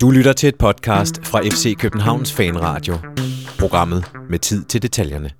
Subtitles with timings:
[0.00, 2.94] Du lytter til et podcast fra FC Københavns Fanradio.
[3.58, 5.30] Programmet med tid til detaljerne.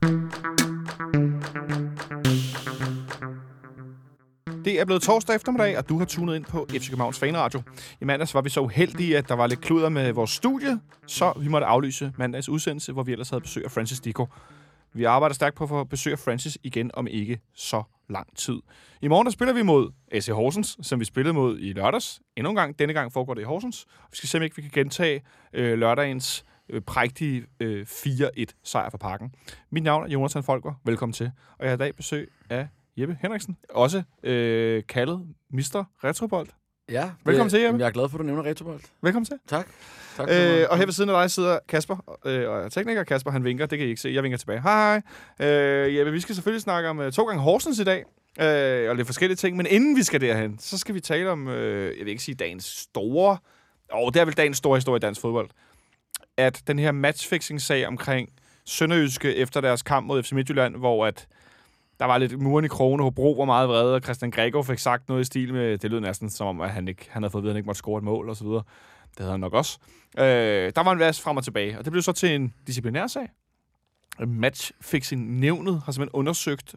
[4.64, 7.62] Det er blevet torsdag eftermiddag, og du har tunet ind på FC Københavns Fanradio.
[8.00, 11.32] I mandags var vi så uheldige, at der var lidt kluder med vores studie, så
[11.40, 14.26] vi måtte aflyse mandags udsendelse, hvor vi ellers havde besøg af Francis Dico.
[14.92, 18.58] Vi arbejder stærkt på at få besøg af Francis igen om ikke så lang tid.
[19.02, 22.20] I morgen der spiller vi mod AC Horsens, som vi spillede mod i lørdags.
[22.36, 22.78] Endnu en gang.
[22.78, 23.86] Denne gang foregår det i Horsens.
[24.10, 28.90] Vi skal se, om ikke vi kan gentage øh, lørdagens øh, prægtige øh, 4-1 sejr
[28.90, 29.34] for parken.
[29.70, 30.74] Mit navn er Jonathan Folker.
[30.84, 31.30] Velkommen til.
[31.58, 33.56] Og jeg har i dag besøg af Jeppe Henriksen.
[33.70, 35.84] Også øh, kaldet Mr.
[36.04, 36.48] Retrobold.
[36.90, 37.80] Ja, Velkommen det, til, Jeppe.
[37.80, 38.80] Jeg er glad for, at du nævner Retrobold.
[39.02, 39.38] Velkommen til.
[39.48, 39.66] Tak.
[40.16, 43.44] tak Øh, og her ved siden af dig sidder Kasper, øh, og tekniker Kasper, han
[43.44, 44.60] vinker, det kan I ikke se, jeg vinker tilbage.
[44.60, 45.02] Hej,
[45.38, 45.48] hej.
[45.48, 48.04] Øh, Jeppe, vi skal selvfølgelig snakke om øh, to gange Horsens i dag,
[48.40, 51.48] øh, og lidt forskellige ting, men inden vi skal derhen, så skal vi tale om,
[51.48, 53.38] øh, jeg vil ikke sige dagens store,
[53.92, 55.50] og det er vel dagens store historie i dansk fodbold,
[56.36, 58.28] at den her matchfixing-sag omkring
[58.66, 61.26] Sønderjyske efter deres kamp mod FC Midtjylland, hvor at
[62.00, 65.08] der var lidt muren i krone, Hobro var meget vrede, og Christian Gregor fik sagt
[65.08, 67.40] noget i stil med, det lød næsten som om, at han, ikke, han havde fået
[67.40, 68.62] at vide, at han ikke måtte score et mål og så videre.
[69.10, 69.78] Det havde han nok også.
[70.18, 73.06] Øh, der var en vers frem og tilbage, og det blev så til en disciplinær
[73.06, 73.28] sag.
[74.26, 76.74] Matchfixing-nævnet har simpelthen undersøgt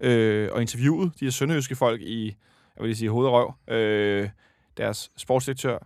[0.00, 3.54] øh, og interviewet de her sønderjyske folk i, jeg vil lige sige, hovedrøv.
[3.68, 4.28] Øh,
[4.76, 5.78] deres sportsdirektør,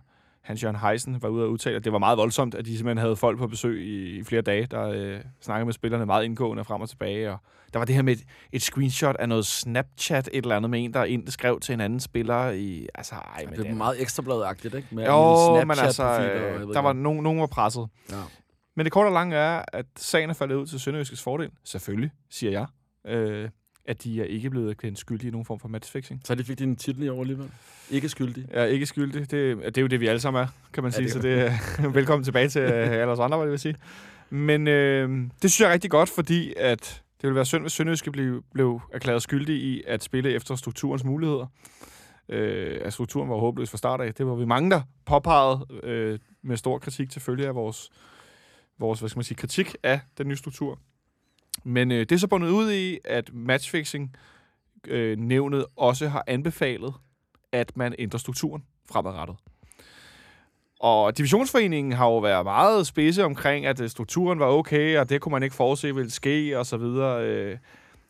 [0.43, 2.97] Hans Jørgen Heisen, var ude og udtale, at det var meget voldsomt, at de simpelthen
[2.97, 6.63] havde folk på besøg i, i flere dage, der øh, snakkede med spillerne meget indgående
[6.63, 7.31] frem og tilbage.
[7.31, 7.37] Og
[7.73, 10.83] der var det her med et, et screenshot af noget Snapchat, et eller andet med
[10.83, 12.87] en, der ind, skrev til en anden spiller i...
[12.95, 14.87] Altså, ej, men Det er meget ekstrabladet-agtigt, ikke?
[14.91, 17.87] Med jo, men altså, og øh, der var nogen, nogen var presset.
[18.11, 18.15] Ja.
[18.75, 21.49] Men det korte og lange er, at sagen er faldet ud til Sønderjyskets fordel.
[21.63, 22.65] Selvfølgelig, siger jeg.
[23.07, 23.49] Øh,
[23.85, 26.21] at de er ikke blevet kendt skyldige i nogen form for matchfixing.
[26.25, 27.51] Så de fik din titel i år alligevel.
[27.91, 28.45] Ikke skyldig.
[28.51, 29.31] Jeg er ikke skyldig.
[29.31, 31.03] Det, det er jo det, vi alle sammen er, kan man Ja, sige.
[31.03, 31.39] det så det
[31.81, 33.75] er velkommen tilbage til øh, alle os andre, hvad det vil sige.
[34.29, 35.09] Men øh,
[35.41, 38.43] det synes jeg er rigtig godt, fordi at det ville være synd, hvis Sønderjyske blev,
[38.53, 41.45] blev erklæret skyldig i at spille efter strukturens muligheder.
[42.29, 44.13] Øh, at strukturen var håbløs fra start af.
[44.13, 47.89] Det var vi mange, der påpegede øh, med stor kritik til følge af vores,
[48.79, 50.79] vores hvad skal man sige, kritik af den nye struktur.
[51.63, 54.15] Men øh, det er så bundet ud i, at matchfixing
[54.87, 56.93] øh, nævnet også har anbefalet,
[57.51, 59.35] at man ændrer strukturen fremadrettet.
[60.79, 65.21] Og divisionsforeningen har jo været meget spidse omkring, at øh, strukturen var okay, og det
[65.21, 67.25] kunne man ikke forudse ville ske, og så videre.
[67.25, 67.57] Øh,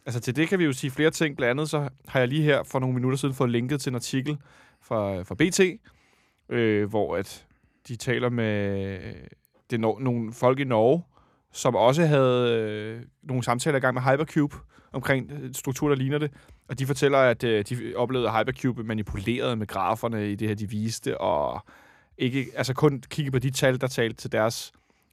[0.05, 1.37] altså til det kan vi jo sige flere ting.
[1.37, 3.95] Blandt andet så har jeg lige her for nogle minutter siden fået linket til en
[3.95, 4.37] artikel
[4.81, 5.59] fra, øh, fra BT,
[6.49, 7.45] øh, hvor at
[7.87, 9.13] de taler med øh,
[9.69, 11.03] det no- nogle folk i Norge,
[11.53, 14.55] som også havde øh, nogle samtaler i gang med Hypercube
[14.91, 16.31] omkring øh, struktur, der ligner det.
[16.69, 20.55] Og de fortæller, at øh, de oplevede at Hypercube manipuleret med graferne i det her,
[20.55, 21.65] de viste, og
[22.17, 24.71] ikke, altså kun kigge på de tal, der talte til deres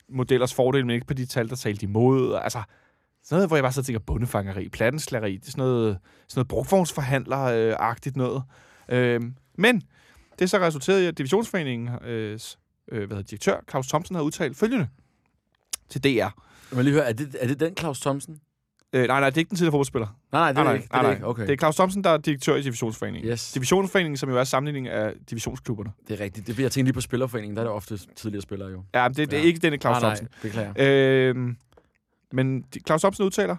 [0.09, 2.34] modellers fordel, men ikke på de tal, der talte imod.
[2.34, 2.62] Altså,
[3.22, 6.49] sådan noget, hvor jeg bare så tænker, bundefangeri, plattenslageri, det er sådan noget, sådan noget
[6.49, 8.43] brugvognsforhandler-agtigt noget.
[8.89, 9.21] Øh,
[9.55, 9.83] men
[10.39, 12.59] det er så resulteret i, at divisionsforeningens
[12.93, 14.89] øh, hvad hedder, direktør Claus Thomsen har udtalt følgende
[15.91, 16.27] til DR.
[16.75, 18.41] Må lige høre, er det, er det den Claus Thomsen?
[18.93, 20.06] Øh, nej, nej, det er ikke den tidligere fodboldspiller.
[20.33, 20.89] Nej, nej, det er nej, ikke.
[20.93, 21.27] Det er det ikke.
[21.27, 21.43] Okay.
[21.43, 23.31] Det er Claus Thomsen, der er direktør i Divisionsforeningen.
[23.31, 23.53] Yes.
[23.53, 25.93] Divisionsforeningen, som jo er sammenligning af divisionsklubberne.
[26.09, 26.47] Det er rigtigt.
[26.47, 27.56] Det bliver jeg tænkt lige på Spillerforeningen.
[27.56, 28.83] Der er det ofte tidligere spillere jo.
[28.95, 29.47] Ja, men det, det er Ja.
[29.47, 30.28] ikke denne Claus nej, Thomsen.
[30.31, 30.73] nej, beklager.
[31.34, 31.55] Øh,
[32.33, 33.57] men Claus Thomsen udtaler,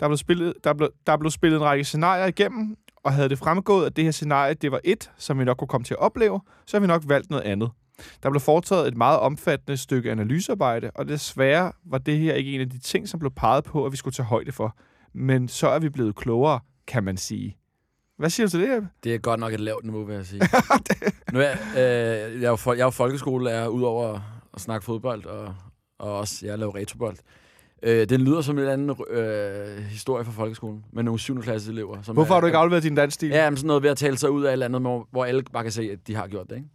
[0.00, 2.76] der er, blevet spillet, der, er blevet, der er blevet spillet en række scenarier igennem,
[3.04, 5.68] og havde det fremgået, at det her scenarie det var et, som vi nok kunne
[5.68, 7.70] komme til at opleve, så har vi nok valgt noget andet.
[8.22, 12.60] Der blev foretaget et meget omfattende stykke analysearbejde, og desværre var det her ikke en
[12.60, 14.76] af de ting, som blev peget på, at vi skulle tage højde for.
[15.12, 17.56] Men så er vi blevet klogere, kan man sige.
[18.18, 18.88] Hvad siger du til det, Jeppe?
[19.04, 20.42] Det er godt nok et lavt niveau, vil jeg sige.
[21.32, 24.20] nu er, jeg, øh, jeg, er jo, jeg er jo folkeskolelærer, udover
[24.54, 25.54] at snakke fodbold, og,
[25.98, 27.16] og også jeg laver retrobold.
[27.82, 31.42] Øh, den lyder som en eller anden øh, historie fra folkeskolen, med nogle 7.
[31.42, 32.02] klasse elever.
[32.02, 33.28] Som Hvorfor er, har du ikke afleveret din dansstil?
[33.28, 35.24] Ja, men sådan noget ved at tale sig ud af et eller andet, hvor, hvor
[35.24, 36.68] alle bare kan se, at de har gjort det, ikke?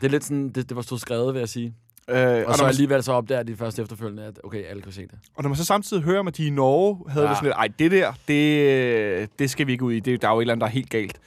[0.00, 1.74] Det er lidt sådan, det, det var stået skrevet, vil jeg sige.
[2.08, 4.92] Øh, Og, og, så man, alligevel så opdager de først efterfølgende, at okay, alle kan
[4.92, 5.18] se det.
[5.34, 7.30] og når man så samtidig hører om, at de i Norge havde ja.
[7.30, 10.00] Det sådan lidt, ej, det der, det, det skal vi ikke ud i.
[10.00, 11.20] Det, der er jo et eller andet, der er helt galt.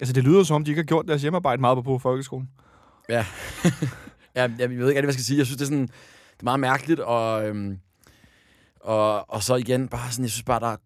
[0.00, 2.48] Altså, det lyder som om, de ikke har gjort deres hjemmearbejde meget på, folkeskolen.
[3.08, 3.26] Ja.
[4.34, 5.38] ja, jeg ved ikke hvad jeg skal sige.
[5.38, 7.78] Jeg synes, det er, sådan, det er meget mærkeligt, og, øhm,
[8.80, 10.76] og, og så igen, bare sådan, jeg synes bare, der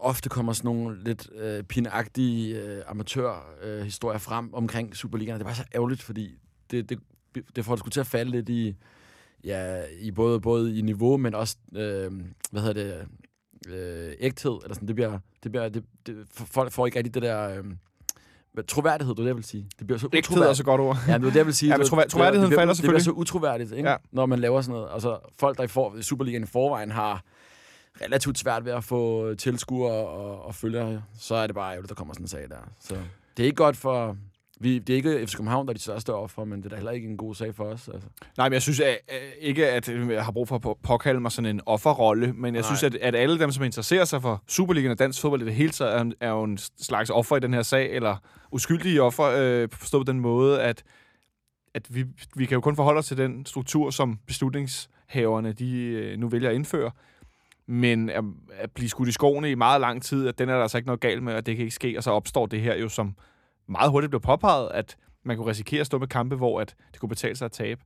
[0.00, 5.34] ofte kommer sådan nogle lidt øh, pinagtige øh, amatørhistorier øh, frem omkring Superligaen.
[5.34, 6.38] Det er bare så ærgerligt, fordi
[6.72, 6.98] det, det,
[7.56, 8.76] det får det sgu til at falde lidt i,
[9.44, 12.12] ja, i både, både i niveau, men også, øh,
[12.50, 13.06] hvad hedder det,
[13.74, 14.58] øh, ægthed.
[14.62, 14.88] Eller sådan.
[14.88, 17.64] Det bliver, det bliver, det, det, folk får ikke rigtig det der, øh,
[18.68, 19.66] troværdighed, det er det, jeg vil sige.
[19.78, 20.96] Det bliver så Ægthed er så godt ord.
[21.08, 21.70] Ja, det er det, jeg vil sige.
[21.70, 23.28] Ja, men Det- trovær- det- troværdigheden det, bliver- falder Det bliver selvfølgelig.
[23.28, 23.88] så utroværdigt, ikke?
[23.90, 23.96] Ja.
[24.12, 24.88] når man laver sådan noget.
[24.92, 27.22] Altså, folk, der i, for, Superligaen i forvejen har
[28.00, 31.94] relativt svært ved at få tilskuere og, og følgere, så er det bare ærgerligt, der
[31.94, 32.56] kommer sådan en sag der.
[32.80, 32.94] Så
[33.36, 34.16] det er ikke godt for...
[34.62, 36.76] Vi, det er ikke FC København, der er de største offer, men det er da
[36.76, 37.88] heller ikke en god sag for os.
[37.88, 38.08] Altså.
[38.36, 41.20] Nej, men jeg synes at, at, ikke, at jeg har brug for at på- påkalde
[41.20, 42.68] mig sådan en offerrolle, men jeg Nej.
[42.76, 45.54] synes, at, at alle dem, som interesserer sig for Superligaen og dansk fodbold i det
[45.54, 48.16] hele taget, er, en- er jo en slags offer i den her sag, eller
[48.52, 50.82] uskyldige offer, øh, forstået på den måde, at,
[51.74, 52.04] at vi,
[52.36, 56.48] vi kan jo kun forholde os til den struktur, som beslutningshaverne de, øh, nu vælger
[56.48, 56.90] at indføre.
[57.66, 58.24] Men at,
[58.58, 60.86] at blive skudt i skoene i meget lang tid, at den er der altså ikke
[60.86, 63.14] noget galt med, og det kan ikke ske, og så opstår det her jo, som
[63.68, 67.00] meget hurtigt blev påpeget, at man kunne risikere at stå med kampe, hvor at det
[67.00, 67.80] kunne betale sig at tabe.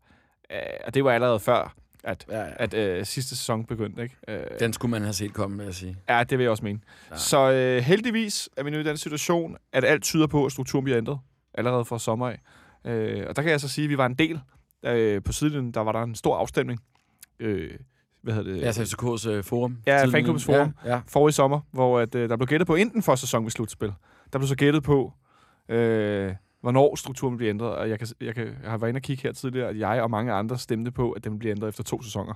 [0.53, 1.75] Øh, og det var allerede før,
[2.05, 2.47] at, Ja, ja.
[2.57, 4.03] at øh, sidste sæson begyndte.
[4.03, 4.17] Ikke?
[4.29, 5.97] Øh, Den skulle man have set komme, vil jeg sige.
[6.09, 6.81] Ja, det vil jeg også mene.
[7.11, 7.17] Ja.
[7.17, 10.85] Så øh, heldigvis er vi nu i den situation, at alt tyder på, at strukturen
[10.85, 11.19] bliver ændret
[11.55, 12.41] allerede fra sommer af.
[12.85, 14.41] Øh, og der kan jeg så sige, at vi var en del.
[14.83, 16.81] Øh, på siden der var der en stor afstemning.
[17.41, 17.71] Øh,
[18.23, 18.61] hvad hedder det?
[18.61, 19.79] Ja, så FCK's øh, forum.
[19.87, 20.75] Ja, fanklubbens forum.
[20.85, 21.01] Ja, ja.
[21.09, 23.93] forrige sommer, hvor at, øh, der blev gættet på enten første sæson med slutspil.
[24.33, 25.13] Der blev så gættet på,
[25.69, 27.71] øh, hvornår strukturen bliver ændret.
[27.71, 30.03] Og jeg, kan, jeg, kan, jeg har været inde og kigge her tidligere, at jeg
[30.03, 32.35] og mange andre stemte på, at den bliver ændret efter to sæsoner.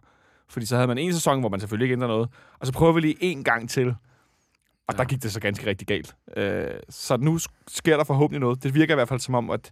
[0.48, 2.28] Fordi så havde man en sæson, hvor man selvfølgelig ikke ændrer noget.
[2.58, 3.88] Og så prøver vi lige en gang til.
[4.88, 4.96] Og ja.
[4.98, 6.14] Der gik det så ganske rigtig galt.
[6.36, 8.62] Øh, så nu sk- sker der forhåbentlig noget.
[8.62, 9.70] Det virker i hvert fald som om, at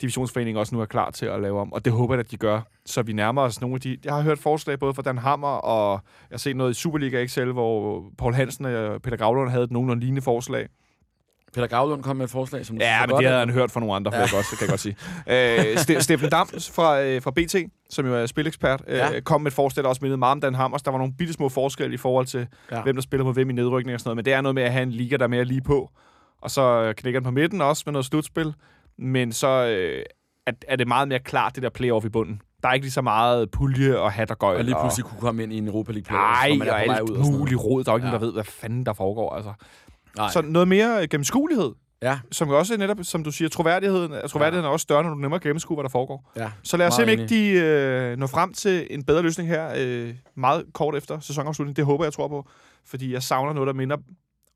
[0.00, 1.72] divisionsforeningen også nu er klar til at lave om.
[1.72, 2.60] Og det håber jeg, at de gør.
[2.86, 3.98] Så vi nærmer os nogle af de...
[4.04, 6.00] Jeg har hørt forslag både fra Dan Hammer, og
[6.30, 9.70] jeg har set noget i Superliga Excel, hvor Paul Hansen og Peter Gravlund havde et
[9.70, 10.68] nogenlunde lignende forslag.
[11.54, 13.80] Peter Gravlund kom med et forslag, som Ja, men godt, det havde han hørt fra
[13.80, 14.20] nogle andre, ja.
[14.20, 14.96] jeg godt, kan jeg godt sige.
[15.26, 17.56] Øh, Ste- Steffen Dams fra, øh, fra BT,
[17.90, 19.20] som jo er spilekspert, øh, Ja.
[19.20, 20.82] kom med et forslag, der også mindede meget om Dan Hammers.
[20.82, 22.82] Der var nogle bitte små forskelle i forhold til, ja.
[22.82, 24.16] Hvem der spiller mod hvem i nedrykning og sådan noget.
[24.16, 25.90] Men det er noget med at have en liga, der er mere lige på.
[26.42, 28.54] Og så knækker den på midten også med noget slutspil.
[28.98, 30.02] Men så øh,
[30.46, 32.40] er, er det meget mere klart, det der playoff i bunden.
[32.62, 34.56] Der er ikke lige så meget pulje og hat og gøjl.
[34.58, 37.10] Og lige pludselig kunne komme ind i en Europa League Nej, og på vej alt
[37.10, 37.84] ud og muligt råd.
[37.84, 38.06] Der er jo ikke.
[38.06, 38.10] Ja.
[38.10, 39.34] nogen, der ved, hvad fanden der foregår.
[39.34, 39.52] Altså.
[40.16, 40.30] Nej.
[40.32, 41.72] Så noget mere øh, gennemskuelighed,
[42.02, 45.40] Ja, som også netop, som du siger, troværdigheden, troværdigheden er også større, når du nemmere
[45.40, 46.32] kan gennemskue, hvad der foregår.
[46.36, 46.50] ja.
[46.62, 49.72] Så lad os se, om ikke de øh, når frem til en bedre løsning her
[49.76, 51.76] øh, meget kort efter sæsonafslutningen.
[51.76, 52.48] Det håber jeg, tror på.
[52.84, 53.96] Fordi jeg savner noget, der minder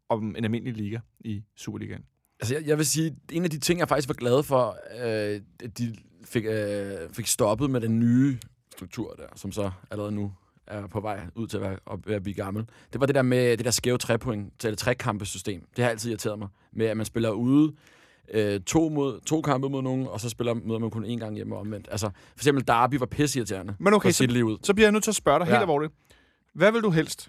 [0.09, 2.03] om en almindelig liga i Superligaen.
[2.41, 5.41] Altså, jeg, jeg vil sige, en af de ting, jeg faktisk var glad for, øh,
[5.65, 8.39] at de fik, øh, fik stoppet med den nye
[8.73, 10.33] struktur der, som så allerede nu
[10.71, 12.67] er på vej ud til at, være, at, blive gammel.
[12.93, 15.67] Det var det der med det der skæve trepoint, til det trekampesystem.
[15.77, 16.49] Det har altid irriteret mig.
[16.73, 17.73] Med at man spiller ude
[18.35, 21.35] øh, to, mod, to kampe mod nogen, og så spiller, møder man kun én gang
[21.35, 21.89] hjemme og omvendt.
[21.91, 23.75] Altså, for eksempel Derby var pisseirriterende.
[23.79, 24.59] Men okay, at så- lige ud.
[24.63, 25.47] Så bliver jeg nødt til at spørge dig.
[25.47, 25.51] Ja.
[25.51, 25.93] helt alvorligt.
[26.55, 27.29] Hvad vil du helst?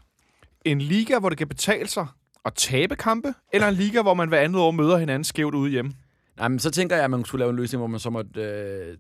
[0.65, 2.07] En liga, hvor det kan betale sig
[2.45, 5.71] at tabe kampe, eller en liga, hvor man hver andet år møder hinanden skævt ude
[5.71, 5.93] hjemme?
[6.38, 8.41] Nej, men så tænker jeg, at man skulle lave en løsning, hvor man så måtte
[8.41, 8.97] øh,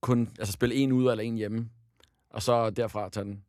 [0.00, 1.68] kun altså, spille en ude eller en hjemme,
[2.30, 3.42] og så derfra tage den.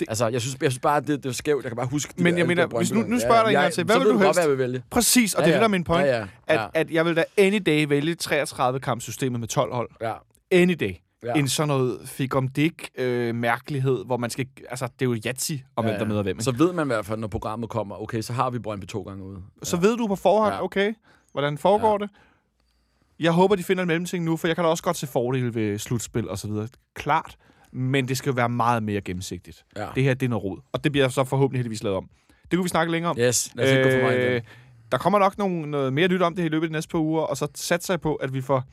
[0.00, 1.64] Det- altså, jeg synes, jeg synes bare, det, det er skævt.
[1.64, 2.14] Jeg kan bare huske...
[2.18, 3.84] de Men der- jeg mener, der hvis nu- nu spørger jeg dig en gang til.
[3.84, 4.40] Hvad vil du godt, helst?
[4.40, 4.82] jeg vil vælge.
[4.90, 6.06] Præcis, og det er det, der er min point.
[6.06, 9.90] Ja, ja, At, ja, at jeg vil da any day vælge 33-kampsystemet med 12 hold.
[10.00, 10.12] ja,
[10.50, 10.94] Any day.
[11.24, 11.32] ja.
[11.34, 14.46] end sådan noget fik om dik øh, mærkelighed, hvor man skal...
[14.70, 16.08] Altså, det er jo Yatsi, om Ja, hvem der ja.
[16.08, 16.40] møder hvem.
[16.40, 19.02] Så ved man i hvert fald, når programmet kommer, okay, så har vi Brøndby to
[19.02, 19.38] gange ude.
[19.62, 20.64] Så ved du på forhånd, Ja.
[20.64, 20.94] okay,
[21.32, 22.04] hvordan foregår Ja.
[22.06, 22.10] det.
[23.20, 25.54] Jeg håber, de finder en mellemting nu, for jeg kan da også godt se fordele
[25.54, 26.68] ved slutspil og så videre.
[26.94, 27.36] Klart.
[27.72, 29.64] Men det skal jo være meget mere gennemsigtigt.
[29.76, 29.86] Ja.
[29.94, 30.58] Det her, det er noget rod.
[30.72, 32.08] Og det bliver så forhåbentlig heldigvis lavet om.
[32.50, 33.18] Det kunne vi snakke længere om.
[33.18, 34.42] Yes, lad os ikke gå for meget Øh.
[34.92, 36.90] Der kommer nok nogle, noget mere nyt om det her i løbet af de næste
[36.90, 38.64] par uger, og så satser jeg på, at vi får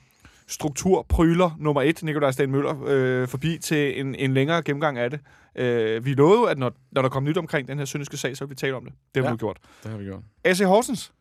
[0.47, 5.19] strukturpryler nummer et, Nikolaj Sten Møller, øh, forbi til en, en længere gennemgang af det.
[5.55, 8.45] Øh, vi lovede at når, når der kom nyt omkring den her syndiske sag, så
[8.45, 8.93] vil vi tale om det.
[9.15, 9.33] Det har Ja.
[9.33, 9.57] vi gjort.
[9.83, 10.19] Det har vi gjort.
[10.43, 11.13] AC Horsens.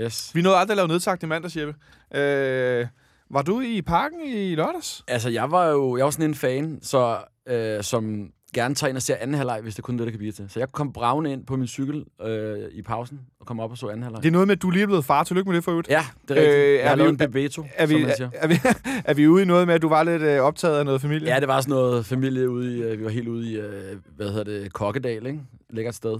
[0.00, 0.34] Yes.
[0.34, 1.74] Vi nåede aldrig at lave nedsagt i mandags, Jeppe.
[2.20, 2.86] Øh,
[3.30, 5.04] var du i parken i lørdags?
[5.08, 7.18] Altså, jeg var jo jeg var sådan en fan, så,
[7.48, 10.10] øh, som gerne tager ind og ser anden halvleg, hvis det kun er det, der
[10.10, 10.46] kan blive til.
[10.48, 13.78] Så jeg kom bravende ind på min cykel øh, i pausen, og kom op og
[13.78, 14.22] så anden halvleg.
[14.22, 15.24] Det er noget med, at du lige er blevet far.
[15.24, 15.88] Tillykke med det for øvrigt.
[15.88, 16.56] Ja, det er rigtigt.
[16.56, 18.54] Øh, er jeg har vi- en bebeto, Er vi, er, er, vi,
[19.10, 21.28] er vi ude i noget med, at du var lidt øh, optaget af noget familie?
[21.34, 23.96] Ja, det var sådan noget familie ude i, øh, vi var helt ude i, øh,
[24.16, 25.40] hvad hedder det, Kokkedal, ikke?
[25.70, 26.18] Lækkert sted.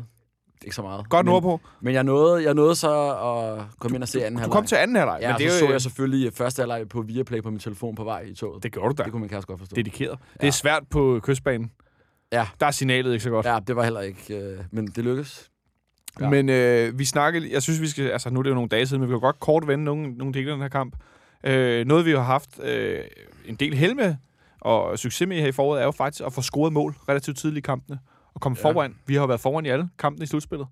[0.64, 1.08] Ikke så meget.
[1.08, 1.60] Godt men, nordpå.
[1.80, 4.52] Men jeg nåede, jeg nåede så at komme ind og se anden Du halvleg.
[4.54, 5.18] kom til anden halvleg.
[5.20, 7.94] Ja, men det så jo, så jeg selvfølgelig første halvleg på Viaplay på min telefon
[7.94, 8.62] på vej i toget.
[8.62, 9.02] Det gjorde du da.
[9.02, 9.74] det kunne min kæreste godt forstå.
[9.76, 10.18] Dedikeret.
[10.34, 10.46] Det Ja.
[10.46, 11.70] er svært på kystbanen.
[12.32, 12.46] Ja.
[12.60, 13.46] Der er signalet ikke så godt.
[13.46, 15.50] Ja, det var heller ikke, øh, men det lykkedes.
[16.20, 16.28] Ja.
[16.30, 18.86] Men øh, vi snakkede, jeg synes, vi skal, altså nu er det jo nogle dage
[18.86, 20.96] siden, men vi kan godt kort vende nogle, nogle dele af den her kamp.
[21.44, 22.98] Øh, noget, vi har haft øh,
[23.46, 24.14] en del held med,
[24.60, 27.64] og succes med her i foråret, er jo faktisk at få scoret mål relativt tidligt
[27.64, 27.98] i kampene,
[28.34, 28.68] og komme ja.
[28.68, 28.74] Ja.
[28.74, 28.94] foran.
[29.06, 30.66] Vi har været foran i alle kampene i slutspillet.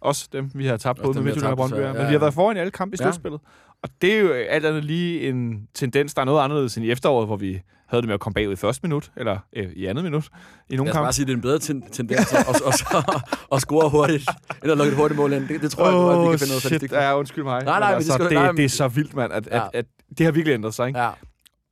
[0.00, 1.76] Også dem, vi har tabt både med Midtjylland og Brøndby.
[1.76, 2.18] Ja, ja, Men vi har ja.
[2.18, 3.04] været foran i alle kampe i Ja.
[3.04, 3.40] slutspillet.
[3.82, 6.90] Og det er jo alt andet lige en tendens, der er noget anderledes end i
[6.90, 9.86] efteråret, hvor vi havde det med at komme bagud i første minut, eller øh, i
[9.86, 10.28] andet minut,
[10.70, 11.04] i nogle Lad os kampe.
[11.04, 14.28] bare sige, at det er en bedre ten- tendens at, at, at, at score hurtigt,
[14.62, 15.48] end at lukke et hurtigt mål ind.
[15.48, 17.64] Det, det tror jeg, oh, vi kan finde noget statistik ja, undskyld mig.
[17.64, 19.32] Nej, nej, Men men det altså, skal- det, nej, men- det er så vildt, mand,
[19.32, 19.64] at, Ja.
[19.64, 19.84] at, at
[20.18, 20.88] det har virkelig ændret sig.
[20.88, 21.00] Ikke?
[21.00, 21.10] Ja.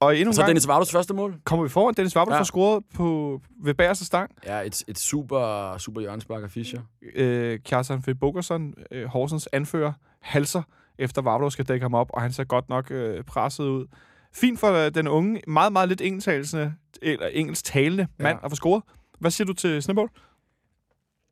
[0.01, 1.35] Og endnu Og så gang Dennis Vardos første mål.
[1.45, 1.95] kommer vi foran.
[1.95, 2.39] Dennis Vabel ja.
[2.39, 4.31] Får scoret på, ved bagerste stang.
[4.47, 6.81] Ja, et, et super, super hjørnespark af Fischer.
[7.15, 10.63] Øh, Kjartan Fed Bogerson, øh, Horsens anfører, halser
[10.99, 13.87] efter Vavlo skal dække ham op, og han ser godt nok øh, presset ud.
[14.35, 18.23] Fint for øh, den unge, meget, meget lidt engelsktalende, eller engelsktalende Ja.
[18.23, 18.83] mand at få scoret.
[19.19, 20.11] Hvad siger du til Snebold?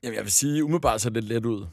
[0.02, 1.66] Jamen, jeg vil sige, umiddelbart det lidt let ud.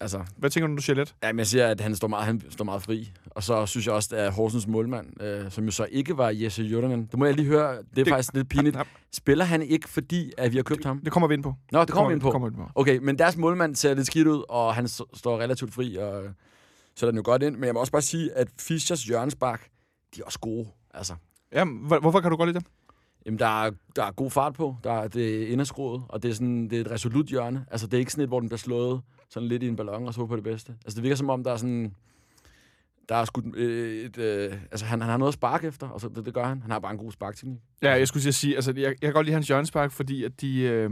[0.00, 1.14] Altså, Hvad tænker du, du siger lidt?
[1.22, 3.12] jamen, jeg siger, at han står meget, han står meget fri.
[3.30, 6.62] Og så synes jeg også, at Horsens målmand, øh, som jo så ikke var Jesse
[6.62, 8.76] Jurdanen, det må jeg lige høre, det er Det- det, faktisk lidt pinligt.
[8.76, 8.82] Ja,
[9.12, 10.98] Spiller han ikke, fordi at vi har købt ham?
[11.00, 11.54] Det kommer vi ind på.
[11.72, 12.26] Nå, det kommer vi ind på.
[12.28, 12.68] Det kommer ind på.
[12.74, 16.30] Okay, men deres målmand ser lidt skidt ud, og han står relativt fri, og øh,
[16.96, 17.54] sætter den jo godt ind.
[17.56, 19.68] Men jeg må også bare sige, at Fischers hjørnespark,
[20.16, 20.68] de er også gode.
[20.94, 21.14] Altså,
[21.52, 22.64] Jamen, hvor- hvorfor kan du godt lide dem?
[23.26, 24.76] Jamen, der er, der er god fart på.
[24.84, 27.66] Der er, det er inderskruet, og det er, sådan, det er et resolut hjørne.
[27.70, 29.00] Altså, det er ikke sådan et, hvor den bliver slået
[29.32, 30.74] sådan lidt i en ballon og så på det bedste.
[30.84, 31.94] Altså, det virker som om, der er sådan...
[33.08, 34.18] Der er skudt øh, et...
[34.18, 36.62] Øh, altså, han, han har noget at sparke efter, og så, det, det gør han.
[36.62, 37.58] Han har bare en god sparkteknik.
[37.82, 40.60] Ja, jeg skulle sige, altså, jeg, jeg kan godt lide hans hjørnespark, fordi at de,
[40.60, 40.90] øh,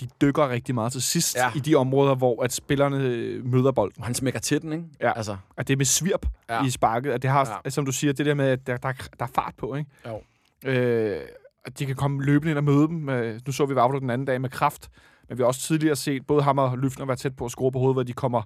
[0.00, 1.50] de dykker rigtig meget til sidst ja.
[1.54, 4.04] I de områder, hvor at spillerne øh, møder bolden.
[4.04, 4.84] Han smækker til den, ikke?
[5.00, 5.12] Ja.
[5.16, 6.64] Altså, At det er med svirp ja.
[6.64, 7.70] I sparket, at det har, ja.
[7.70, 9.90] Som du siger, det der med, at der, der, der er fart på, ikke?
[10.06, 10.22] Jo.
[10.70, 11.20] Øh,
[11.64, 13.08] at de kan komme løbende ind og møde dem.
[13.08, 14.90] Øh, nu så vi Vavlo den anden dag med kraft,
[15.28, 17.72] men vi har også tidligere set både ham og Lyfner være tæt på at score
[17.72, 18.42] på hovedet, hvor de kommer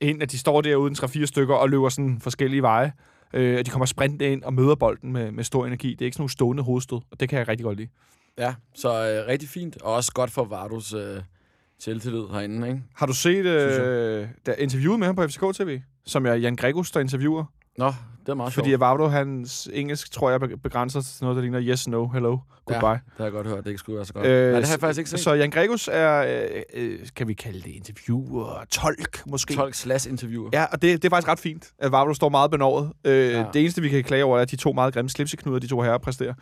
[0.00, 2.92] ind, at de står derude en 3-4 stykker og løber sådan forskellige veje.
[3.34, 5.90] Øh, at de kommer sprint ind og møder bolden med, med stor energi.
[5.90, 7.88] Det er ikke sådan nogle stående hovedstød, og det kan jeg rigtig godt lide.
[8.38, 9.82] ja, så øh, rigtig fint.
[9.82, 11.20] Og også godt for Vardos øh,
[11.78, 12.82] selvtillid herinde, ikke?
[12.94, 15.80] Har du set øh, der interviewet med ham på FCK TV?
[16.06, 17.44] Som er Jan Gregus, der interviewer.
[17.78, 17.92] Nå,
[18.28, 18.82] det er meget Fordi sjovt.
[18.82, 22.86] Avado, hans engelsk, tror jeg, begrænser sig til noget, der ligner yes, no, hello, goodbye.
[22.86, 24.26] Det har jeg godt hørt, det ikke skulle være så godt.
[24.26, 25.20] Øh, Nej, det har jeg faktisk ikke set.
[25.20, 29.54] Så Jan Gregus er, øh, øh, kan vi kalde det interviewer, tolk måske?
[29.54, 30.50] 12 slash interviewer.
[30.52, 32.92] Ja, og det, det er faktisk ret fint, Vavlo står meget benovet.
[33.04, 33.38] Øh, ja.
[33.38, 33.44] Ja.
[33.52, 35.80] Det eneste, vi kan klage over, er, at de to meget grimme slipseknuder, de to
[35.80, 36.34] herrer præsterer.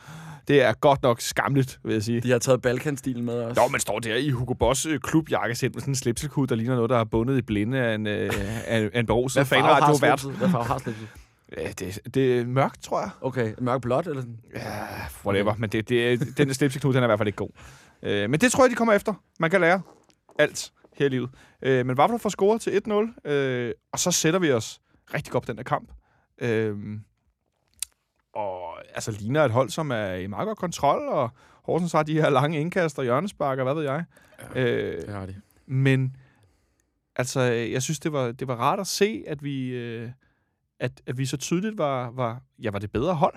[0.48, 2.20] Det er godt nok skamligt, vil jeg sige.
[2.20, 3.60] De har taget Balkan-stilen med også.
[3.60, 6.74] Nå, man står der i Hugo Boss øh, klubjakkesæt med sådan en slipsekud, der ligner
[6.74, 8.30] noget, der er bundet i blinde af en, øh,
[8.66, 10.22] af, af en beruset fanradio-vært.
[10.38, 11.08] Hvad farve har slipset?
[11.56, 13.10] Ja, det, det er mørkt, tror jeg.
[13.20, 14.40] Okay, mørk blåt eller sådan?
[14.54, 14.86] Ja,
[15.24, 15.54] whatever.
[15.58, 17.50] Men det, det, den slipseknude, den er i hvert fald ikke god.
[18.02, 19.14] Øh, men det tror jeg, de kommer efter.
[19.40, 19.80] Man kan lære
[20.38, 21.30] alt her i livet.
[21.62, 22.82] Øh, men Vavlo får scoret til
[23.24, 24.80] 1-0, øh, og så sætter vi os
[25.14, 25.90] rigtig godt på den der kamp.
[26.38, 26.76] Øh,
[28.34, 31.30] og altså ligner et hold, som er i meget godt kontrol, og
[31.64, 34.04] Horsens har de her lange indkast og hjørnesparker, hvad ved jeg.
[34.54, 35.34] Øh, Det har de.
[35.66, 36.16] men
[37.16, 40.10] altså, jeg synes, det var, det var rart at se, at vi, øh,
[40.80, 43.34] at, at vi så tydeligt var, var, ja, var det bedre hold.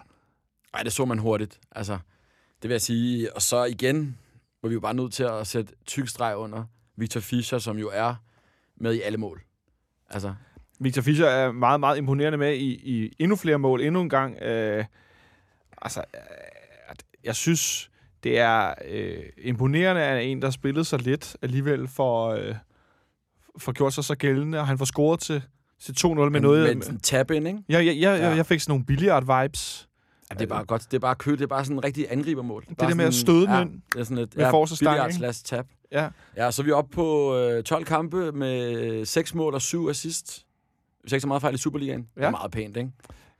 [0.73, 1.59] Ej, det så man hurtigt.
[1.71, 1.99] Altså,
[2.61, 3.35] det vil jeg sige.
[3.35, 4.17] Og så igen
[4.61, 6.63] var vi jo bare nødt til at sætte tyk streg under
[6.95, 8.15] Victor Fischer, som jo er
[8.75, 9.41] med i alle mål.
[10.09, 10.33] Altså,
[10.79, 14.41] Victor Fischer er meget, meget imponerende med i, i endnu flere mål, endnu en gang.
[14.41, 14.85] Øh,
[15.81, 17.91] altså, øh, jeg synes,
[18.23, 22.55] det er øh, imponerende, at en, der har spillet så lidt, alligevel får, øh,
[23.57, 25.43] får gjort sig så gældende, og han får scoret til,
[25.81, 26.83] til 2-0 med men, noget...
[26.83, 27.59] Sådan tap ind, ikke?
[27.69, 28.29] jeg, jeg, jeg, Ja.
[28.29, 29.85] jeg fik sådan nogle billiard-vibes
[30.31, 30.81] Ja, det er bare godt.
[30.91, 31.31] Det er bare kø.
[31.31, 32.65] Det er bare sådan en rigtig angribermål.
[32.69, 34.75] Det bare der med at støde den ja, ind Det er sådan et med forreste
[34.75, 35.17] stang, billiard ikke?
[35.17, 35.65] slash tap.
[35.91, 36.07] Ja.
[36.37, 40.45] Ja, så er vi oppe på øh, 12 kampe med 6 mål og 7 assist.
[41.01, 42.01] Hvis jeg ikke så meget fejl i Superligaen.
[42.15, 42.25] Det Ja.
[42.27, 42.91] er meget pænt, ikke?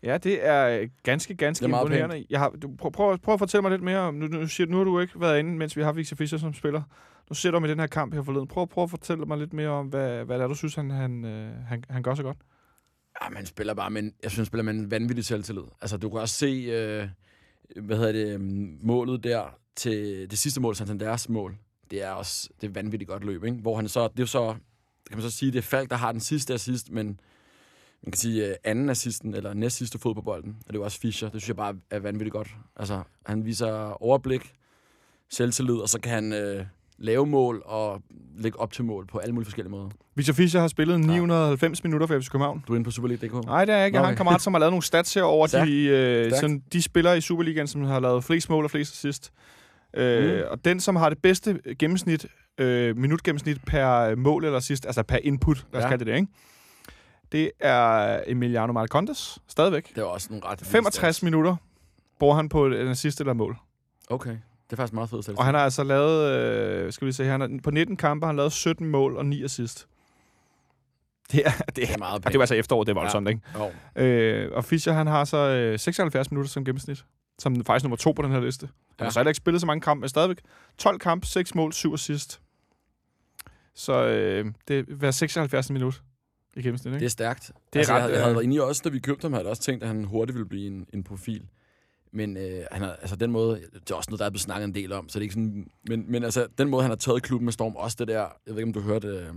[0.03, 2.25] Ja, det er øh, ganske, ganske Det er imponerende.
[2.29, 4.67] Jeg har, du, prøv, prøv, prøv at fortælle mig lidt mere om, nu, nu, siger,
[4.67, 6.81] nu har du ikke været inde, mens vi har Victor Fischer som spiller.
[7.29, 8.47] Nu ser du med den her kamp her forleden.
[8.47, 10.89] Prøv, prøv at fortælle mig lidt mere om, hvad, hvad det er, du synes, han,
[10.89, 12.37] han, øh, han, han gør så godt.
[13.23, 15.63] Ja, man spiller bare med en, jeg synes, han spiller med en vanvittig selvtillid.
[15.81, 17.07] Altså, du kan også se, øh,
[17.83, 19.43] hvad hedder det, øhm, målet der
[19.75, 21.57] til det sidste mål, Santanders mål.
[21.91, 23.57] Det er også det er vanvittigt godt løb, ikke?
[23.57, 24.55] Hvor han så, det er så,
[25.09, 27.19] kan man så sige, det er Falk, der har den sidste assist, men
[28.03, 30.55] man kan sige øh, anden assisten, eller næst sidste fod på bolden.
[30.59, 31.29] Og det er jo også Fischer.
[31.29, 32.47] Det synes jeg bare er vanvittigt godt.
[32.75, 34.51] Altså, han viser overblik,
[35.29, 36.65] selvtillid, og så kan han øh,
[36.97, 38.01] lave mål og
[38.37, 39.89] lægge op til mål på alle mulige forskellige måder.
[40.15, 42.63] Victor Fischer har spillet 990 minutter for FC København.
[42.67, 43.33] Du er inde på Superliga.dk?
[43.45, 43.95] Nej, det er jeg ikke.
[43.97, 45.67] Jeg har en kammerat, som har lavet nogle stats her over Stærkt.
[45.67, 49.31] de, øh, sådan, de spillere i Superligaen, som har lavet flest mål og flest assist.
[49.93, 50.41] Øh, Mm.
[50.51, 52.25] Og den, som har det bedste gennemsnit,
[52.57, 55.89] øh, minutgennemsnit per mål eller assist, altså per input, lad os Ja.
[55.89, 56.31] kalde det det, ikke?
[57.31, 59.95] Det er Emiliano Marcondes, stadigvæk.
[59.95, 60.59] Det var også nogle ret...
[60.61, 61.23] vilde 65 stats.
[61.23, 61.55] minutter
[62.19, 63.57] bruger han på en assist eller mål.
[64.09, 64.39] Okay, det
[64.71, 67.41] er faktisk meget fedt Og han har altså lavet, øh, skal vi se her, han
[67.41, 69.87] har, på 19 kampe har han lavet 17 mål og 9 assist.
[71.31, 72.31] Det er, det Det er, er meget pænt.
[72.33, 73.29] det var altså efteråret, det er voldsomt, ja.
[73.29, 73.41] ikke?
[73.95, 74.01] Jo.
[74.03, 77.05] Øh, og Fischer, han har så øh, 76 minutter som gennemsnit.
[77.39, 78.65] Som faktisk nummer to på den her liste.
[78.65, 79.03] Han Ja.
[79.03, 80.37] har så heller ikke spillet så mange kampe, men stadigvæk
[80.77, 82.41] 12 kampe, 6 mål, 7 assist.
[83.75, 86.01] Så øh, det er 76 minut
[86.55, 86.99] i gennemsnit, ikke?
[86.99, 87.41] Det er stærkt.
[87.47, 89.21] Det er altså, ret, jeg, jeg havde øh, været inde i også, da vi købte
[89.25, 91.43] ham, havde jeg også tænkt, at han hurtigt ville blive en, en profil.
[92.11, 94.65] Men øh, han har, altså den måde, det er også noget, der er blevet snakket
[94.67, 96.95] en del om, så det er ikke sådan, men, men altså den måde, han har
[96.95, 99.33] taget klubben med storm, også det der, jeg ved ikke, om du hørte øh,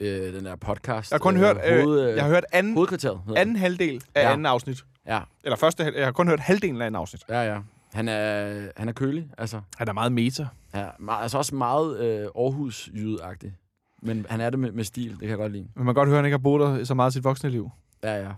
[0.00, 1.10] øh, den der podcast.
[1.10, 2.88] Jeg har kun hørt, øh, hoved, øh, jeg har hørt anden,
[3.36, 4.32] anden halvdel af Ja.
[4.32, 4.84] anden afsnit.
[5.06, 7.22] Ja, Eller første, jeg har kun hørt halvdelen af anden afsnit.
[7.28, 7.60] ja, ja.
[7.92, 9.60] Han er, han er kølig, altså.
[9.76, 10.46] Han er meget meta.
[10.74, 12.90] Ja, meget, altså også meget øh, aarhus
[13.22, 13.54] agtig
[14.02, 15.62] Men han er det med, med stil, det kan jeg godt lide.
[15.74, 17.24] Men man kan godt høre, at han ikke har boet der så meget i sit
[17.24, 17.70] voksne liv.
[18.02, 18.30] Ja, ja.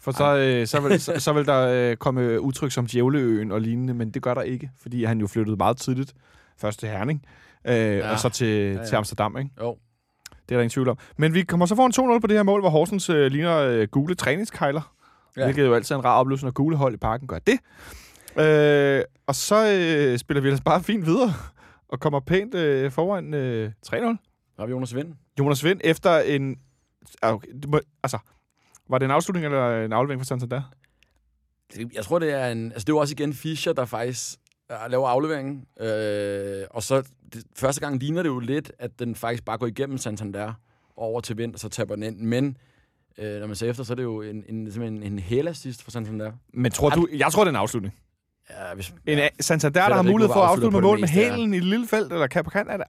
[0.00, 3.60] For så, øh, så, vil, så, så vil der øh, komme udtryk som Djævleøen og
[3.60, 6.14] lignende, men det gør der ikke, fordi han jo flyttede meget tidligt.
[6.58, 7.24] Først til Herning,
[7.64, 8.12] øh, ja.
[8.12, 8.84] og så til, ja, ja.
[8.86, 9.50] til Amsterdam, ikke?
[9.60, 9.76] Jo.
[10.30, 10.98] Det er der ingen tvivl om.
[11.16, 13.88] Men vi kommer så en 2-0 på det her mål, hvor Horsens øh, ligner øh,
[13.88, 14.94] gule træningskejler.
[15.36, 15.44] Ja.
[15.44, 17.58] Hvilket jo altid er en rar oplevelse, når gule hold i parken gør det.
[18.38, 21.32] Øh, og så øh, spiller vi ellers bare fint videre,
[21.88, 24.29] og kommer pænt øh, foran øh, 3-0.
[24.60, 25.14] Der har vi Jonas Vind.
[25.38, 26.58] Jonas Vind efter en...
[27.22, 28.18] Ah, Okay, må, altså,
[28.88, 30.62] var det en afslutning eller en aflevering for Santander?
[31.94, 32.72] Jeg tror, det er en...
[32.72, 34.38] Altså, det er jo også igen Fischer, der faktisk
[34.70, 35.66] øh, laver afleveringen.
[35.80, 37.02] Øh, og så
[37.32, 40.52] det, første gang ligner det jo lidt, at den faktisk bare går igennem Santander
[40.96, 42.18] over til Vind, og så taber den ind.
[42.18, 42.56] Men
[43.18, 45.90] øh, når man ser efter, så er det jo en, en, simpelthen en hælassist for
[45.90, 46.32] Santander.
[46.52, 47.08] Men tror du...
[47.12, 47.94] Jeg tror, det er en afslutning.
[48.68, 49.14] Ja, hvis, En ja.
[49.18, 49.28] ja.
[49.40, 51.30] Santander, der har det mulighed for at afslutte med mål det med ja.
[51.32, 52.86] hælen i et lille felt, eller kan på kanten af det.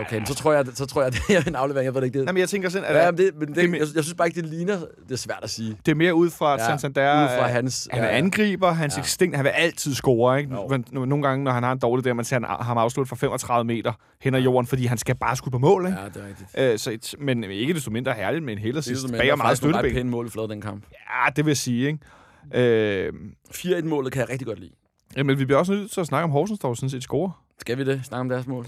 [0.00, 1.84] Okay, men så tror jeg, så tror jeg, det er en aflevering.
[1.84, 2.18] Jeg ved det ikke.
[2.20, 3.78] Det, Jamen, jeg tænker sådan, at ja, ja, men det, men det, det er jeg,
[3.94, 4.78] jeg, synes bare ikke, det ligner...
[4.78, 5.76] Det er svært at sige.
[5.86, 7.24] det er mere ud fra, at Ja, Santander...
[7.24, 7.88] Ud fra hans...
[7.92, 8.18] Han er ja, ja.
[8.18, 8.98] angriber, hans Ja.
[8.98, 9.02] ja.
[9.02, 10.56] instinkt, han vil altid score, ikke?
[10.70, 13.16] Men nogle gange, når han har en dårlig der, man ser han- ham afslutte fra
[13.16, 15.98] 35 meter hen ad jorden, fordi han skal bare skyde på mål, ikke?
[15.98, 16.48] Ja, det er rigtigt.
[16.56, 16.72] Ja.
[16.72, 19.08] Øh, så, et- men ikke desto mindre herligt med en hel assist.
[19.08, 19.92] Det er meget støtteben.
[19.92, 20.84] pæne mål, vi flade den kamp.
[20.92, 23.06] Ja, det vil jeg sige, ikke?
[23.06, 23.12] Øh,
[23.54, 24.70] 4-1-målet kan jeg rigtig godt lide.
[25.16, 27.44] Jamen, vi bliver også nødt til at snakke om Horsens, der jo sådan set scorer.
[27.60, 28.04] Skal vi det?
[28.04, 28.66] Snakke om deres mål?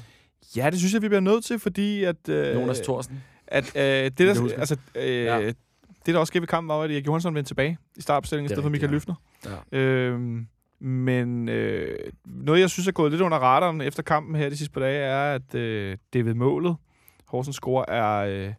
[0.56, 2.28] Ja, det synes jeg, vi bliver nødt til, fordi at...
[2.28, 3.22] Øh, Jonas Thorsen.
[3.46, 5.38] At øh, det, der, altså, øh, Ja.
[5.38, 5.46] ja.
[6.06, 8.48] det, der også skete ved kampen, var, at Erik Johansson vendte tilbage i startopstillingen, i
[8.48, 9.58] Det er stedet for Michael rigtigt, Lyfner.
[9.72, 9.78] Ja.
[9.78, 10.46] Øhm,
[10.80, 14.72] men øh, noget, jeg synes er gået lidt under radaren efter kampen her de sidste
[14.72, 16.76] par dage, er, at øh, det er ved målet.
[17.26, 18.52] Horsens score er, øh,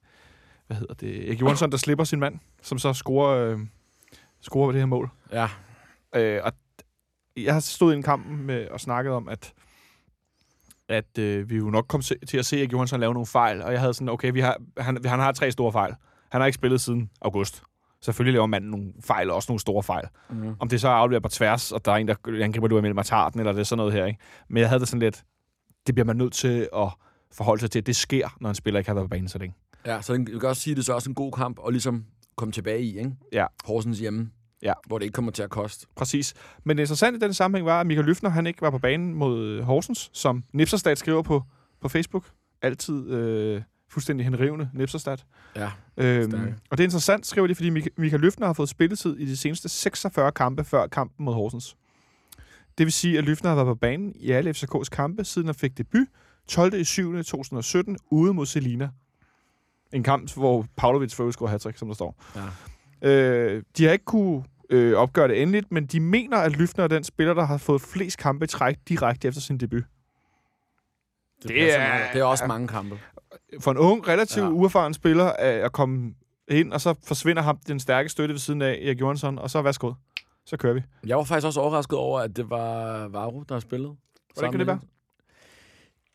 [0.68, 3.60] hvad hedder det, Erik Johansson, der slipper sin mand, som så scorer, øh,
[4.42, 5.10] scorer ved det her mål.
[5.32, 5.48] Ja.
[6.16, 6.52] Øh, og
[7.44, 9.54] jeg har stået i en kamp med og snakket om, at
[10.90, 13.62] at øh, vi jo nok kom til at se, at Johansson lave nogle fejl.
[13.62, 15.94] Og jeg havde sådan, okay, vi har, han, han har tre store fejl.
[16.32, 17.64] Han har ikke spillet siden august.
[18.02, 20.08] Selvfølgelig laver manden nogle fejl, og også nogle store fejl.
[20.30, 20.56] Mm.
[20.60, 22.96] Om det så er afleveret på tværs, og der er en, der angriber du imellem
[22.96, 24.20] Martarten, eller det er sådan noget her, ikke?
[24.48, 25.24] Men jeg havde det sådan lidt,
[25.88, 26.90] det bliver man nødt til at
[27.34, 29.38] forholde sig til, at det sker, når en spiller ikke har været på banen så
[29.38, 29.56] længe.
[29.86, 31.74] Ja, så jeg kan også sige, at det er så også en god kamp at
[31.74, 33.12] ligesom komme tilbage i, ikke?
[33.34, 33.46] Ja.
[33.66, 34.30] Horsens hjemme.
[34.64, 34.74] Ja.
[34.88, 35.88] Hvor det ikke kommer til at koste.
[35.96, 36.34] Præcis.
[36.64, 39.14] Men det interessante i den sammenhæng var, at Michael Lyfner, han ikke var på banen
[39.14, 41.44] mod øh, Horsens, som Nipserstad skriver på,
[41.82, 42.26] på Facebook.
[42.62, 45.18] Altid øh, fuldstændig henrivende Nipserstad.
[45.56, 45.72] Ja.
[45.98, 49.38] Øhm, og det er interessant, skriver de, fordi Michael Løfner har fået spilletid i de
[49.38, 51.76] seneste 46 kampe før kampen mod Horsens.
[52.78, 55.56] Det vil sige, at Løfner har været på banen i alle FCK's kampe, siden han
[55.56, 56.08] fik debut
[56.48, 56.74] 12.
[56.74, 57.24] i 7.
[57.24, 58.90] 2017 ude mod Selina.
[59.94, 62.24] En kamp, hvor Pavlovic for øvrigt hat som der står.
[62.36, 62.42] Ja.
[63.02, 66.88] Øh, de har ikke kunne øh, opgøre det endeligt, men de mener, at Løfner er
[66.88, 69.84] den spiller, der har fået flest kampe i træk direkte efter sin debut.
[71.44, 73.00] Det, Det er, det er også mange kampe.
[73.60, 74.50] for en ung, relativt Ja.
[74.50, 76.14] uerfaren spiller at, at komme
[76.48, 79.62] ind, og så forsvinder ham den stærke støtte ved siden af Erik Johansson, og så
[79.62, 79.94] værsgo.
[80.46, 80.82] Så kører vi.
[81.06, 83.96] Jeg var faktisk også overrasket over, at det var Varo, der spillede.
[84.34, 84.80] Hvordan kan det være?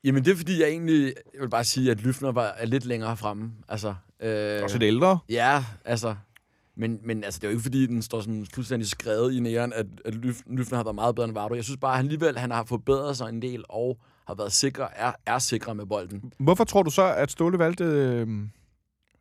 [0.05, 2.85] Jamen, det er fordi, jeg egentlig jeg vil bare sige, at Lyfner var er lidt
[2.85, 3.53] længere fremme.
[3.68, 5.18] Altså, øh, Også lidt ældre.
[5.29, 6.14] Ja, altså...
[6.77, 9.73] Men, men altså, det er jo ikke, fordi den står sådan fuldstændig skrevet i næren,
[9.73, 10.15] at, at
[10.47, 11.55] Lyfner har været meget bedre end Vardo.
[11.55, 14.53] Jeg synes bare, at han alligevel han har forbedret sig en del, og har været
[14.53, 16.33] sikker, er, er sikre med bolden.
[16.39, 18.29] Hvorfor tror du så, at Ståle valgte øh,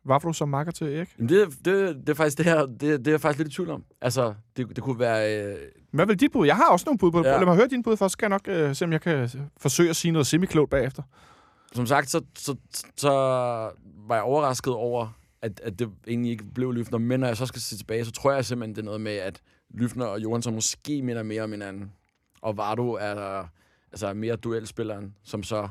[0.04, 1.08] Vafro som marker til Erik?
[1.18, 3.56] Jamen, det, det, det er faktisk det her, det, det er jeg faktisk lidt i
[3.56, 3.84] tvivl om.
[4.00, 5.44] Altså, det, det kunne være...
[5.46, 5.56] Øh,
[5.92, 6.46] Hvad vil dit bud?
[6.46, 7.24] Jeg har også nogle bud på det.
[7.24, 7.36] Ja.
[7.36, 9.30] Lad mig høre din bud først, så skal jeg nok øh, se, om jeg kan
[9.56, 11.02] forsøge at sige noget semiklogt bagefter.
[11.72, 12.56] som sagt, så, så,
[12.96, 13.10] så
[14.08, 15.08] var jeg overrasket over,
[15.44, 16.98] at, at det egentlig ikke blev Lyfner.
[16.98, 19.12] Men når jeg så skal se tilbage, så tror jeg simpelthen, det er noget med,
[19.16, 19.40] at
[19.74, 21.92] Lyfner og Johansson måske minder mere om hinanden.
[22.42, 23.44] Og Vardo er
[23.92, 25.68] altså mere duelspilleren, som så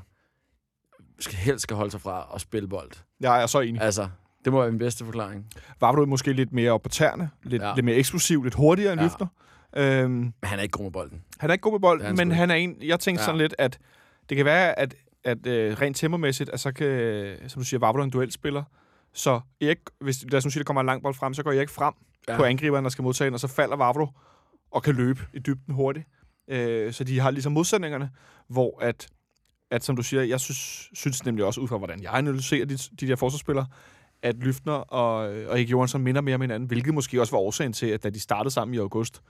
[1.19, 2.91] skal, helst skal holde sig fra at spille bold.
[3.19, 3.79] Jeg er så enig.
[3.79, 3.85] Ja.
[3.85, 4.07] Altså,
[4.45, 5.45] det må være min bedste forklaring.
[5.81, 7.67] Vafro måske lidt mere op på tæerne, lidt, Ja.
[7.67, 7.75] ja.
[7.75, 9.05] lidt mere eksplosiv, lidt hurtigere end Ja.
[9.05, 9.09] ja.
[9.09, 9.27] Løfter.
[10.03, 11.23] Øhm, Men han er ikke god med bolden.
[11.39, 12.75] han er ikke god med er bolden, han men han er en...
[12.81, 13.23] Jeg tænkte Ja.
[13.23, 13.25] ja.
[13.25, 13.79] sådan lidt, at
[14.29, 17.99] det kan være, at, at øh, rent tempermæssigt, at så kan, som du siger, Vavro
[17.99, 18.63] er en duelspiller.
[19.13, 21.51] Så Erik, hvis lad os nu sige, der kommer en lang bold frem, så går
[21.51, 21.93] Erik frem
[22.27, 22.37] Ja.
[22.37, 24.07] på angriberen, der skal modtage den, og så falder Vavro
[24.71, 26.07] og kan løbe i dybden hurtigt.
[26.47, 28.09] Øh, så de har ligesom modsætningerne,
[28.47, 29.07] hvor at,
[29.71, 32.77] at som du siger, jeg synes, synes nemlig også ud fra, hvordan jeg analyserer de,
[32.77, 33.65] de der forsvarsspillere,
[34.21, 37.73] at Lyftner og, og Erik Johansson minder mere om hinanden, hvilket måske også var årsagen
[37.73, 39.21] til, at da de startede sammen i august,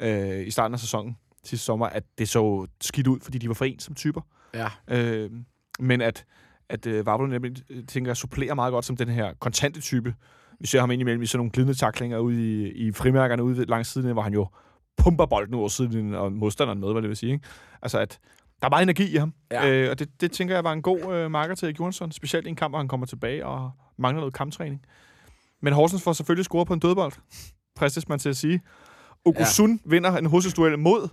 [0.00, 3.54] øh, i starten af sæsonen sidste sommer, at det så skidt ud, fordi de var
[3.54, 4.20] for en som typer.
[4.54, 4.68] Ja.
[4.88, 5.30] Øh,
[5.78, 6.24] men at,
[6.68, 10.14] at øh, Vavlo nemlig, øh, tænker supplerer meget godt som den her kontante type.
[10.60, 13.88] Vi ser ham indimellem i sådan nogle glidende taklinger ude i, i frimærkerne ude langs
[13.88, 14.46] siden, hvor han jo
[14.96, 17.32] pumper bolden over siden og modstanderen med, hvad det vil sige.
[17.32, 17.44] Ikke?
[17.82, 18.18] Altså, at
[18.60, 19.34] der er meget energi i ham.
[19.50, 19.70] Ja.
[19.70, 22.46] Øh, og det, det tænker jeg var en god øh, marker til Erik Johansson, specielt
[22.46, 24.82] i en kamp, hvor han kommer tilbage og mangler noget kamptræning.
[25.62, 27.12] Men Horsens får selvfølgelig scoret på en dødbold,
[27.78, 28.60] fristes man til at sige.
[29.24, 29.90] Okusun ja.
[29.90, 31.08] vinder en hovedstødsduel mod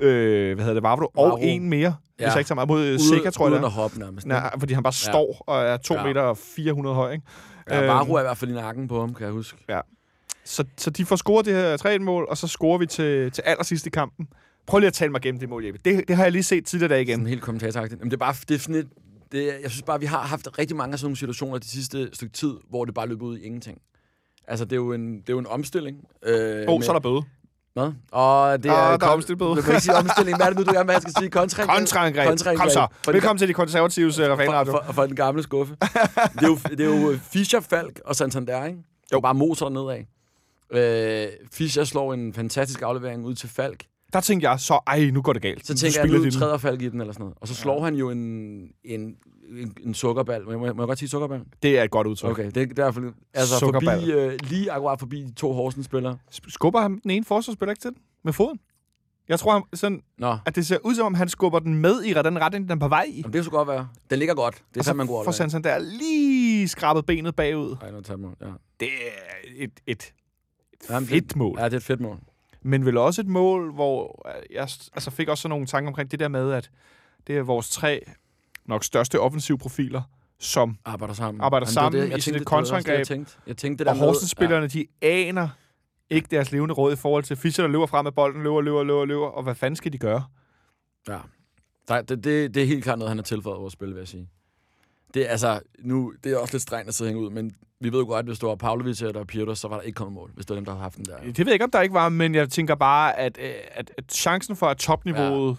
[0.00, 1.38] øh, hvad hedder det, Vavro, og Vavro.
[1.42, 1.86] en mere, ja.
[1.86, 1.94] Ja.
[2.26, 4.26] hvis jeg ikke tager meget, mod øh, Sega, tror jeg uden at hoppe nærmest.
[4.26, 6.04] Nej, fordi han bare står og er 2 Ja.
[6.04, 7.24] meter og 400 høj, ikke?
[7.70, 9.58] Ja, Øhm, Varo er i hvert fald i nakken på ham, kan jeg huske.
[10.44, 13.42] Så, så de får scoret det her 3 mål og så scorer vi til, til
[13.42, 14.28] allersidst i kampen.
[14.66, 15.80] Prøv lige at tale mig gennem det mål, Jeppe.
[15.84, 17.14] Det, det har jeg lige set tidligere dag igen.
[17.18, 17.98] Sådan helt kommentatoragtigt.
[18.00, 18.88] Jamen, det er bare, det er sådan et,
[19.32, 22.08] det, jeg synes bare, vi har haft rigtig mange af sådan nogle situationer de sidste
[22.12, 23.78] stykke tid, hvor det bare løber ud i ingenting.
[24.48, 25.96] Altså, det er jo en, det er jo en omstilling.
[26.26, 27.22] Øh, oh, så er der bøde.
[27.74, 27.92] Hvad?
[28.12, 29.20] Og det Ah, er...
[29.38, 30.36] Du kan ikke sige omstilling.
[30.36, 31.30] Hvad er det nu, du gerne vil, jeg skal sige?
[31.30, 31.78] Kontraangreb?
[31.78, 32.28] Kontraangreb.
[32.28, 32.60] Kontraangreb.
[32.60, 32.86] Kom så.
[33.04, 34.72] For den- Velkommen til de konservatives uh, for, Rafael-radio.
[34.72, 35.76] for, for, den gamle skuffe.
[35.80, 38.78] det, er jo, det er jo Fischer, Falk og Santander, ikke?
[39.12, 39.20] Jo.
[39.20, 40.04] bare motor nedad.
[40.72, 43.84] Øh, Fischer slår en fantastisk aflevering ud til Falk.
[44.12, 45.66] Der tænkte jeg så, ej, nu går det galt.
[45.66, 47.36] Så tænker jeg, nu træder Falk i den eller sådan noget.
[47.40, 47.84] Og så slår ja.
[47.84, 48.18] han jo en,
[48.84, 49.14] en,
[49.58, 50.44] en, en sukkerball.
[50.44, 51.42] Må jeg, må jeg godt sige sukkerball?
[51.62, 52.30] Det er et godt udtryk.
[52.30, 55.52] Okay, det, det er i hvert fald altså forbi, øh, lige akkurat forbi de to
[55.52, 56.18] Horsens-spillere.
[56.34, 57.98] Sp- Skubber han den ene forsvarsspiller ikke til den?
[58.24, 58.60] Med foden?
[59.28, 62.02] Jeg tror, han, sådan, Nå, at det ser ud som om, han skubber den med
[62.02, 63.16] i den retning, den er på vej i.
[63.20, 63.88] Jamen, det så godt være.
[64.10, 64.54] Den ligger godt.
[64.54, 65.50] Det er Og så fandme en god får aflevering.
[65.50, 67.76] Santander lige skrabet benet bagud.
[67.82, 68.36] Ej, jeg mål.
[68.40, 68.46] Ja.
[68.80, 70.12] Det er et, et, et
[70.90, 71.58] Jamen, fedt mål.
[71.58, 72.18] Ja, det er et fedt mål.
[72.62, 74.62] Men vel også et mål, hvor øh, jeg
[74.94, 76.70] altså fik også sådan nogle tanker omkring det der med, at
[77.26, 78.04] det er vores tre
[78.66, 80.02] nok største offensive profiler,
[80.38, 81.40] som Arbejder sammen.
[81.40, 82.98] Arbejder Jamen, det sammen det, i sådan et kontraangreb.
[82.98, 85.48] Jeg tænkte, jeg tænkte det der og Horsens-spillerne, de aner
[86.10, 88.84] ikke deres levende råd i forhold til Fischer, der løber frem med bolden, løber, løber,
[88.84, 90.24] løber, løber, og hvad fanden skal de gøre?
[91.08, 91.18] Ja.
[91.88, 94.08] Nej, det, det, det er helt klart noget, han har tilføjet vores spil, vil jeg
[94.08, 94.28] sige.
[95.14, 97.98] Det er altså, nu, det er også lidt strengt at sidde ud, men vi ved
[97.98, 100.30] jo godt, at hvis det var Pavlovic eller Pirtus, så var der ikke kommet mål,
[100.34, 101.16] hvis det var dem, der havde haft den der.
[101.18, 103.92] Det ved jeg ikke, om der ikke var, men jeg tænker bare, at, øh, at,
[103.98, 105.54] at chancen for, at topniveauet, ja.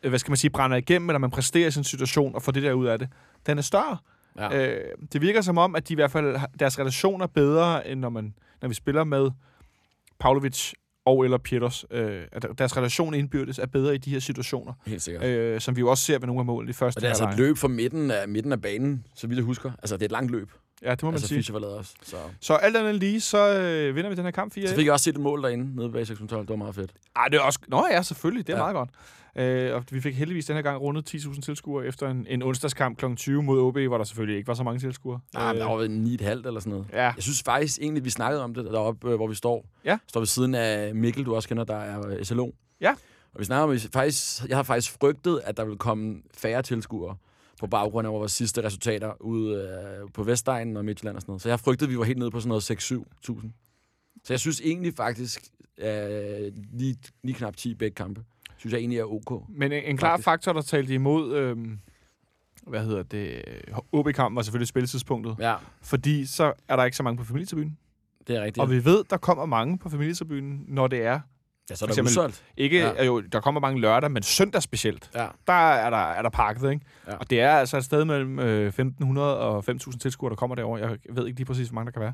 [0.00, 2.62] Hvad skal man sige, brænder igennem, eller man præsterer i sin situation og får det
[2.62, 3.08] der ud af det,
[3.46, 3.96] den er større.
[4.38, 4.68] Ja.
[4.68, 8.00] Øh, det virker som om, at de i hvert fald deres relation er bedre, end
[8.00, 9.30] når, man, når vi spiller med
[10.20, 10.72] Pavlovic
[11.04, 11.84] og eller Pieters.
[11.90, 15.24] Øh, at deres relation indbyrdes er bedre i de her situationer, Helt sikkert.
[15.24, 17.10] øh, som vi jo også ser ved nogle af målene i første Og det er
[17.10, 19.72] altså et løb fra midten af, midten af banen, så vidt jeg husker.
[19.78, 20.50] Altså, det er et langt løb,
[20.82, 21.38] Ja, det må man altså sige.
[21.38, 21.94] Fischer var lavet også.
[22.02, 22.16] Så.
[22.40, 24.92] Så alt andet lige, så øh, vinder vi den her kamp 4 så fik jeg
[24.92, 26.40] også set et mål derinde, nede bag 612.
[26.42, 26.90] Det var meget fedt.
[27.16, 27.58] Ej, det er også...
[27.68, 28.46] Nå ja, selvfølgelig.
[28.46, 28.62] Det er ja.
[28.62, 28.90] Meget godt.
[29.36, 32.98] Øh, og vi fik heldigvis den her gang rundet 10.000 tilskuere efter en, en onsdagskamp
[32.98, 33.14] kl.
[33.16, 35.20] 20 mod OB, hvor der selvfølgelig ikke var så mange tilskuere.
[35.34, 36.86] Nej, men der var vel 9,5 eller sådan noget.
[36.92, 37.02] ja.
[37.02, 39.66] Jeg synes faktisk egentlig, vi snakkede om det deroppe, øh, hvor vi står.
[39.84, 39.98] Ja.
[40.08, 42.50] Står ved siden af Mikkel, du også kender, der er øh, SLO.
[42.80, 42.94] Ja.
[43.34, 47.16] Og vi snakker om, faktisk, jeg har faktisk frygtet, at der vil komme færre tilskuere
[47.60, 49.62] på baggrund af vores sidste resultater ude
[50.02, 51.42] øh, på Vestegnen og Midtjylland og sådan noget.
[51.42, 53.50] Så jeg har frygtet, at vi var helt nede på sådan noget 6-7.000.
[54.24, 55.44] Så jeg synes egentlig faktisk,
[55.78, 58.24] øh, lige, lige knap 10 begge kampe,
[58.56, 59.48] synes jeg egentlig er ok.
[59.48, 60.24] Men en, en klar Faktisk.
[60.24, 61.36] faktor, der talte imod...
[61.36, 61.56] Øh,
[62.66, 63.42] hvad hedder det?
[63.92, 65.36] OB-kampen var selvfølgelig spilletidspunktet.
[65.38, 67.78] Ja, Fordi så er der ikke så mange på familietribunen.
[68.26, 68.62] det er rigtigt.
[68.62, 71.20] Og vi ved, der kommer mange på familietribunen, når det er.
[71.70, 72.44] Ja, så er der udsolgt.
[72.56, 73.04] Ikke, ja.
[73.04, 75.10] jo, der kommer mange lørdag, men søndag specielt.
[75.14, 75.26] Ja.
[75.46, 76.86] Der er der, er der pakket, ikke?
[77.06, 77.16] Ja.
[77.16, 80.78] Og det er altså et sted mellem øh, 1.500 og 5.000 tilskuere, der kommer derover.
[80.78, 82.12] Jeg ved ikke lige præcis, hvor mange der kan være.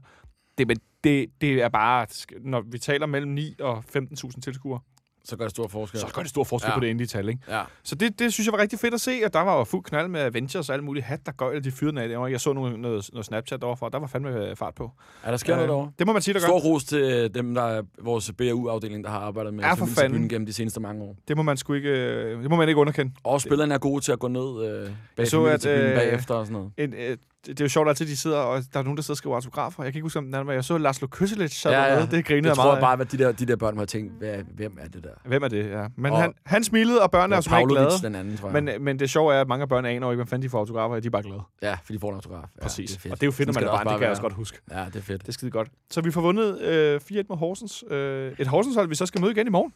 [0.58, 2.06] Det, men det, det er bare,
[2.40, 4.80] når vi taler mellem 9 og 15.000 tilskuere,
[5.26, 6.00] Så gør det stor forskel.
[6.00, 6.74] så gør det stor forskel Ja.
[6.74, 7.40] på det endelige tal, ikke?
[7.48, 7.62] Ja.
[7.82, 9.84] Så det, det synes jeg var rigtig fedt at se, og der var jo fuld
[9.84, 12.30] knald med Avengers og alle mulige hat, der går de fyrede af derovre.
[12.30, 14.90] Jeg så noget, noget, noget Snapchat derovre, og der var fandme fart på.
[15.26, 15.90] Ja, der sker noget Øh, derovre.
[15.98, 16.46] Det må man sige, der gør.
[16.46, 20.28] Stor ros til dem, der er vores BAU-afdeling, der har arbejdet med Ja, for fanden.
[20.28, 21.16] gennem de seneste mange år.
[21.28, 23.12] Det må man sgu ikke, øh, det må man ikke underkende.
[23.24, 26.34] Og spillerne er gode til at gå ned øh, bag Jeg så, at, øh, bagefter
[26.34, 26.72] og sådan noget.
[26.78, 29.12] En, øh, det, er jo sjovt altid, de sidder, og der er nogen, der sidder
[29.12, 29.82] og skriver autografer.
[29.82, 30.52] Jeg kan ikke huske, om den anden var.
[30.52, 32.06] Jeg så Laszlo Kyselic sad ja, ja.
[32.06, 34.12] det grinede jeg jeg tror meget bare, at de der, de der børn har tænkt,
[34.18, 35.10] hvad, hvem er det der?
[35.24, 35.86] Hvem er det, ja.
[35.96, 37.90] Men Og- han, han smilede, og børnene er Og som ikke glade.
[38.02, 38.62] Den anden, tror jeg.
[38.64, 40.58] Men, men det sjove er, at mange af børnene aner ikke, hvad fanden de får
[40.58, 41.42] autografer, af, de er bare glade.
[41.62, 42.44] ja, fordi de får en autograf.
[42.56, 42.90] Ja, Præcis.
[42.90, 43.12] Det er fedt.
[43.12, 44.58] og det er jo fedt, når man er barn, det kan jeg også godt huske.
[44.70, 45.22] Ja, det er fedt.
[45.22, 45.68] Det er skide godt.
[45.90, 47.84] Så vi får vundet øh, 4-1 mod Horsens.
[47.90, 49.72] Øh, et Horsens-hold, vi så skal møde igen i morgen.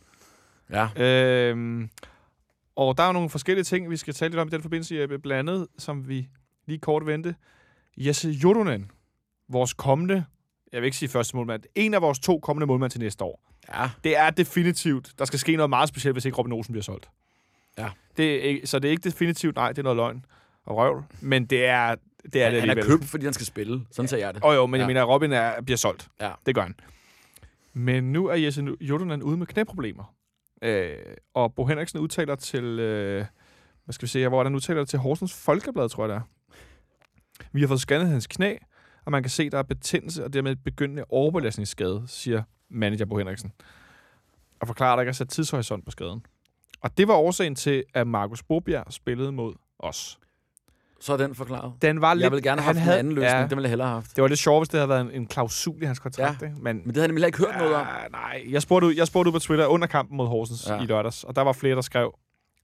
[0.71, 0.89] Ja.
[1.51, 1.89] Øhm,
[2.77, 5.19] og der er nogle forskellige ting, vi skal tale lidt om i den forbindelse, Jeppe.
[5.19, 6.29] Blandt andet, som vi
[6.67, 7.35] lige kort vente.
[8.07, 8.91] Jesse Jodonen
[9.49, 10.25] vores kommende,
[10.73, 13.41] jeg vil ikke sige første målmand, en af vores to kommende målmænd til næste år.
[13.75, 13.91] Ja.
[14.05, 17.09] Det er definitivt, der skal ske noget meget specielt, hvis ikke Robin Olsen bliver solgt.
[17.79, 17.89] Ja.
[18.17, 20.25] Det er så det er ikke definitivt, nej, det er noget løgn
[20.65, 21.95] og røvl, men det er
[22.33, 22.85] det, er Han, det han er alligevel.
[22.85, 23.81] købt, fordi han skal spille.
[23.91, 24.43] Sådan ser jeg det.
[24.43, 24.87] Og jo, men jeg Ja.
[24.87, 26.09] mener, at Robin er, bliver solgt.
[26.21, 26.31] Ja.
[26.47, 26.75] Det gør han.
[27.73, 30.15] Men nu er Jesse Jodonen ude med knæproblemer.
[30.63, 30.91] Øh,
[31.35, 33.25] og Bo Henriksen udtaler til, øh,
[33.85, 36.17] hvad skal vi se her, hvor er der udtaler til Horsens Folkeblad, tror jeg det
[36.17, 36.21] er.
[37.53, 38.57] Vi har fået scannet hans knæ,
[39.05, 43.53] og man kan se, der er betændelse og dermed begyndende overbelastningsskade, siger manager Bo Henriksen.
[44.61, 46.27] Og forklarer, at der ikke er sat tidshorisont på skaden.
[46.81, 50.19] Og det var årsagen til, at Markus Bobjerg spillede mod os.
[51.01, 51.73] Så er den forklaret.
[51.83, 53.33] Den var lidt, Jeg vil gerne have han haft havde- en anden løsning.
[53.33, 54.17] Ja, Den ville jeg hellere have haft.
[54.17, 56.43] det var lidt sjovt, hvis det havde været en, en klausul i hans kontrakt.
[56.43, 56.47] Ja.
[56.47, 56.59] ikke?
[56.63, 57.87] Men Men det havde han nemlig ikke hørt noget om.
[57.87, 60.75] Ja, nej, jeg spurgte, ud, jeg spurgte ud på Twitter under kampen mod Horsens ja.
[60.75, 60.83] Ja.
[60.83, 62.19] i lørdags, og der var flere, der skrev,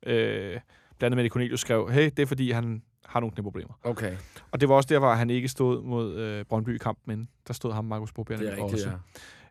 [0.07, 2.83] øh, blandt andet Mette Cornelius skrev, hey, det er fordi, han
[3.15, 3.75] har nogle knæproblemer.
[3.85, 4.17] Okay,
[4.53, 7.29] Og det var også der, hvor han ikke stod mod øh, Brøndby i kampen, men
[7.49, 8.89] der stod ham Markus Bobjerg det er rigtigt, også.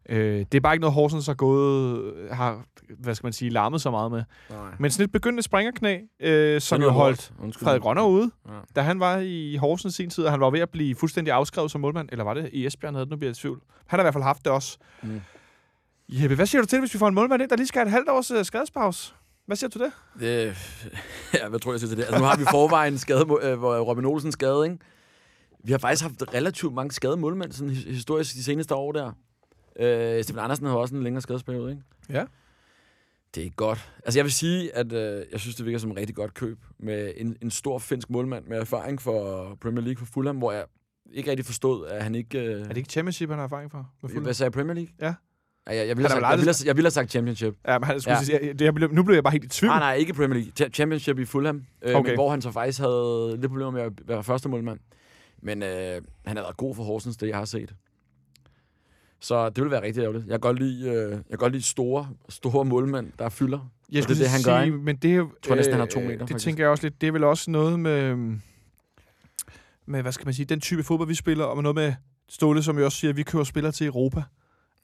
[0.09, 0.17] ja.
[0.17, 2.63] Øh, det er bare ikke noget, Horsens har gået, har,
[2.99, 4.23] hvad skal man sige, larmet så meget med.
[4.49, 4.57] Nej.
[4.79, 7.33] Men sådan et begyndende springerknæ, øh, som jo holdt.
[7.63, 8.53] Frederik Rønner ude, Ja.
[8.75, 11.71] da han var i Horsens sin tid, og han var ved at blive fuldstændig afskrevet
[11.71, 12.09] som målmand.
[12.11, 13.61] Eller var det i Esbjerg, havde det, nu bliver jeg i tvivl.
[13.87, 14.77] Han har i hvert fald haft det også.
[15.03, 15.21] Mm.
[16.09, 17.85] Jeppe, hvad siger du til, hvis vi får en målmand ind, der lige skal have
[17.87, 19.13] et halvt års uh, skadespause?
[19.45, 19.91] Hvad siger du det?
[20.19, 20.55] Det,
[21.33, 22.03] ja, hvad tror jeg, jeg siger til det?
[22.03, 24.77] Altså, nu har vi forvejen skade, øh, hvor Robin Olsen skade, ikke?
[25.63, 29.11] Vi har faktisk haft relativt mange skadede målmænd sådan his- historisk de seneste år der.
[29.79, 31.83] Øh, Steffen Andersen har også en længere skadesperiode, ikke?
[32.09, 32.25] Ja.
[33.35, 33.89] Det er godt.
[34.05, 36.57] Altså, jeg vil sige, at øh, jeg synes, det virker som et rigtig godt køb
[36.79, 40.65] med en, en stor finsk målmand med erfaring for Premier League for Fulham, hvor jeg
[41.13, 42.39] ikke rigtig forstod, at han ikke...
[42.39, 43.77] Øh, Er det ikke championship, han har erfaring for?
[44.01, 44.23] Med Fulham?
[44.23, 44.93] hvad sagde Premier League?
[45.01, 45.13] Ja.
[45.67, 47.55] Ja, jeg, jeg, ville have sagt, jeg, ville have, jeg ville have sagt Championship.
[47.67, 48.23] Ja, men han skulle Ja.
[48.23, 49.69] sige, det her, blev- nu blev jeg bare helt i tvivl.
[49.69, 50.51] Nej, nej, ikke Premier League.
[50.61, 51.63] Cha- Championship i Fulham.
[51.81, 52.09] Øh, Okay.
[52.09, 54.79] Men hvor han så faktisk havde lidt problemer med at være første målmand.
[55.41, 57.73] Men øh, han har været god for Horsens, det jeg har set.
[59.19, 60.25] Så det vil være rigtig ærgerligt.
[60.25, 63.71] Jeg kan godt lide, øh, jeg kan godt lide store, store målmænd, der fylder.
[63.91, 64.77] Jeg det er det, han sige, gør, ikke?
[64.77, 66.45] Men det, jeg tror næsten, han har to meter, Det faktisk.
[66.45, 67.01] tænker jeg også lidt.
[67.01, 68.15] Det er vel også noget med,
[69.85, 71.93] med, hvad skal man sige, den type fodbold, vi spiller, og med noget med
[72.29, 74.23] Ståle, som jo også siger, at vi kører spillere til Europa.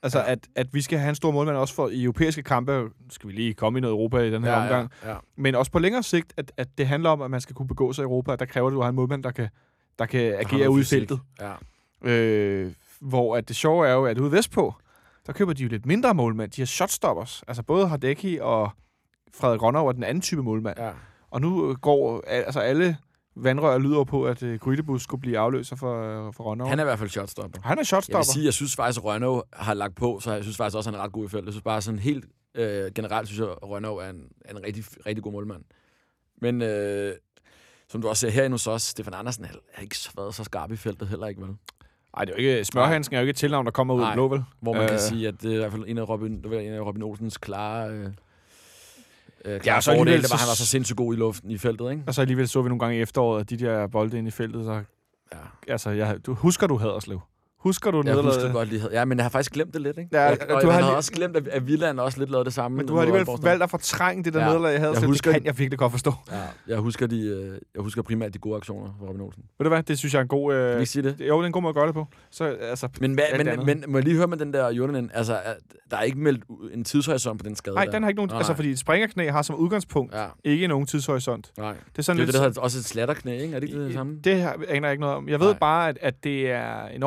[0.04, 0.32] Altså, Ja.
[0.32, 2.90] at, at vi skal have en stor målmand også for i europæiske kampe.
[3.10, 4.92] Skal vi lige komme i noget Europa i den her omgang.
[5.04, 5.18] Ja, ja.
[5.38, 7.94] Men også på længere sigt, at, at det handler om, at man skal kunne begå
[7.94, 8.36] sig i Europa.
[8.36, 9.50] Der kræver det, at du har en målmand, der kan,
[10.00, 11.20] der kan Der agere ude i feltet.
[11.42, 11.54] Ja.
[12.12, 14.74] Øh, hvor at det sjove er jo, at ude vestpå,
[15.28, 16.52] der køber de jo lidt mindre målmænd.
[16.52, 17.44] De har shotstoppers.
[17.48, 18.72] Altså både Hardecki og
[19.34, 20.80] Frederik Rønner er den anden type målmand.
[20.80, 20.92] ja.
[21.32, 22.98] Og nu går al- altså alle
[23.44, 26.66] vandrør lyder på, at uh, Grydebus skulle blive afløser for, uh, for Rønner.
[26.66, 27.60] Han er i hvert fald shotstopper.
[27.64, 28.18] han er Jeg shotstopper.
[28.20, 30.90] vil sige, jeg synes faktisk, at Rønnow har lagt på, så jeg synes faktisk også,
[30.90, 31.46] at han er ret god i feltet.
[31.46, 32.26] Jeg synes bare sådan helt
[32.56, 35.62] øh, generelt, synes jeg, at Rønnow er en, er en rigtig, rigtig god målmand.
[36.42, 37.14] Men øh,
[37.90, 40.76] som du også ser herinde hos os, Stefan Andersen har ikke været så skarp i
[40.76, 41.50] feltet heller ikke, vel?
[42.18, 44.06] Ej, det er jo ikke, Smørhansen er jo ikke et tilnavn, der kommer ud af
[44.06, 44.14] Nej.
[44.16, 44.44] blå, vel?
[44.62, 45.02] Hvor man øh, kan Øh.
[45.02, 47.92] sige, at det er i hvert fald en af Robin, en af Robin Olsens klare,
[47.92, 48.08] øh,
[49.46, 51.58] øh, Ja, og så alligevel det var, han var så sindssygt god i luften i
[51.58, 52.04] feltet, ikke?
[52.08, 54.32] Og så alligevel så vi nogle gange i efteråret, at de der bolde ind i
[54.32, 54.84] feltet, så...
[55.34, 55.38] Ja.
[55.68, 57.20] Altså, jeg, du, husker du Haderslev?
[57.60, 58.54] Husker du Jeg husker nederlaget?
[58.54, 58.88] godt lige.
[58.92, 60.10] Ja, men jeg har faktisk glemt det lidt, ikke?
[60.14, 62.46] Ja, jeg, du og har jeg har lige- også glemt, at, Villand også lidt lavede
[62.46, 62.78] det samme.
[62.78, 64.46] Men du har alligevel valgt at fortrænge det der Ja.
[64.48, 65.08] nederlag i Haderslev.
[65.10, 65.48] husker det kan det.
[65.48, 66.14] jeg virkelig godt forstå.
[66.32, 69.44] Ja, jeg husker, de, øh, jeg husker primært de gode aktioner fra Robin Olsen.
[69.60, 69.84] Ved du hvad?
[69.84, 70.52] Det synes jeg er en god...
[70.52, 71.16] Kan Øh, vi ikke sige det?
[71.20, 72.08] jo, det er en god måde at gøre det på.
[72.32, 73.66] Så, altså, Men, hvad, men, andet.
[73.66, 75.40] men må jeg lige høre med den der Jordanen, altså,
[75.92, 76.44] der er ikke meldt
[76.74, 78.30] en tidshorisont på den skade nej, den har ikke nogen...
[78.30, 81.52] Nej, Altså, fordi et springerknæ har som udgangspunkt Ja, ikke nogen tidshorisont.
[81.58, 81.72] nej.
[81.72, 82.46] Det er sådan Det er lidt...
[82.48, 83.56] det, der også et slatterknæ, ikke?
[83.56, 84.20] Er det ikke det, det samme?
[84.24, 85.30] Det her aner jeg ikke noget om.
[85.30, 87.04] Jeg ved bare, at, at det er en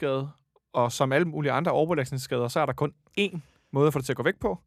[0.00, 0.28] overbelastningsskade,
[0.72, 3.38] og som alle mulige andre overbelastningsskader, så er der kun én
[3.72, 4.58] måde at få det til at gå væk på.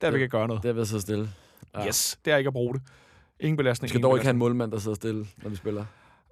[0.00, 0.22] Der vil Ja.
[0.22, 0.62] ikke gøre noget.
[0.62, 1.28] Det er ved at sidde stille.
[1.74, 1.86] Ja.
[1.86, 2.82] Yes, det er ikke at bruge det.
[3.40, 3.88] Ingen Vi belastning.
[3.88, 5.84] skal ingen dog ikke have en målmand, der sidder stille, når vi spiller.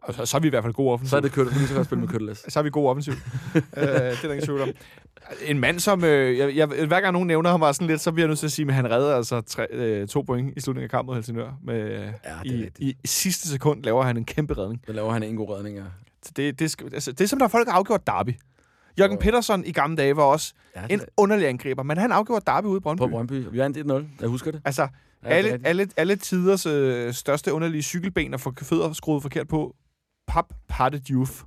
[0.03, 1.11] Og så, så er vi i hvert fald gode offensiv.
[1.11, 1.47] Så er det kørt.
[1.61, 2.45] Vi skal spille med køttelæs.
[2.49, 3.13] så er vi gode offensiv.
[3.55, 4.69] øh, det er der ingen tvivl om.
[5.47, 6.05] En mand, som...
[6.05, 8.39] Øh, jeg, jeg, hver gang nogen nævner ham var sådan lidt, så bliver jeg nødt
[8.39, 11.07] til at sige, at han redder altså tre, øh, to point i slutningen af kampen
[11.07, 11.53] mod Helsingør.
[11.63, 14.85] Med, Ja, det er i, i, I sidste sekund laver han en kæmpe redning.
[14.87, 15.85] Der laver han en god redning, ja.
[16.37, 18.31] Det, det, altså, det er som, der folk har afgjort Derby.
[18.99, 19.21] Jørgen Jo.
[19.21, 22.77] Peterson i gamle dage var også ja en underlig angriber, men han afgjorde Derby ude
[22.77, 22.99] i Brøndby.
[23.01, 23.33] på Brøndby.
[23.51, 24.05] Vi er en 1-0.
[24.21, 24.61] Jeg husker det.
[24.65, 24.89] Altså,
[25.25, 25.69] Ja, det alle, rigtigt.
[25.69, 29.77] alle, alle tiders øh, største underlige cykelben og få fødder skruet forkert på.
[30.27, 31.43] Pap Patte Diouf.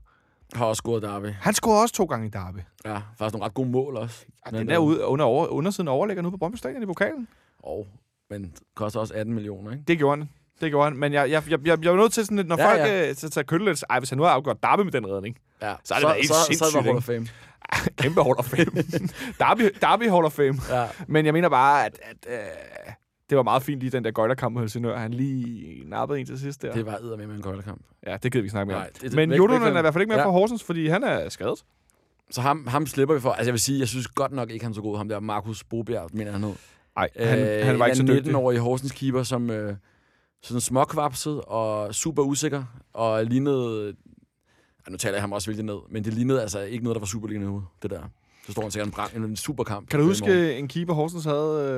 [0.53, 1.25] Har også scoret Derby.
[1.41, 2.57] Han scorede også to gange i Derby.
[2.85, 4.25] Ja, faktisk nogle ret gode mål også.
[4.51, 7.27] Ja, den der ude, under, over, undersiden overlægger nu på Brøndby Stadion i pokalen.
[7.59, 7.87] Og,
[8.29, 9.83] men det koster også 18 millioner, ikke?
[9.87, 10.29] Det gjorde han.
[10.61, 10.97] Det gjorde han.
[10.99, 13.09] Men jeg, jeg, jeg, jeg, jeg var nødt til sådan lidt, når Ja, folk ja.
[13.09, 15.37] øh, så tager kølle lidt, ej, hvis han nu har afgjort Derby med den redning.
[15.61, 15.73] Ja.
[15.83, 17.27] Så er det da helt så, så, så er sindssygt, det Hall of Fame.
[18.01, 18.65] Kæmpe Hall of Fame.
[19.39, 20.55] Derby, Derby Hall of Fame.
[20.69, 20.87] Ja.
[21.07, 22.39] Men jeg mener bare, at, at øh,
[23.29, 24.97] det var meget fint lige den der gøjlerkamp mod Helsingør.
[24.97, 26.73] Han lige nappede en til sidst der.
[26.73, 27.81] Det var eddermad med en køjlekamp.
[28.07, 28.81] Ja, det gider vi snakke mere om.
[28.81, 30.25] Nej, det- Men væk- er i hvert fald ikke mere Ja.
[30.25, 31.63] fra Horsens, fordi han er skadet.
[32.31, 33.31] så ham, ham slipper vi for.
[33.31, 34.97] Altså jeg vil sige, jeg synes godt nok ikke, han er så god.
[34.97, 36.53] Ham der Markus Bobjerg, mener han hed.
[36.95, 38.31] Nej, han, han var ikke så dygtig.
[38.31, 39.75] 19-årig Horsens keeper, som øh,
[40.47, 43.87] sådan småkvapset og super usikker, og lignede...
[44.85, 46.99] Ej, nu taler jeg ham også vældig ned, men det lignede altså ikke noget, der
[46.99, 48.01] var Superliga-niveau, det der.
[48.45, 49.89] Så står han sikkert en, brand, en superkamp.
[49.89, 50.11] Kan du i morgen.
[50.33, 51.69] huske en keeper, Horsens havde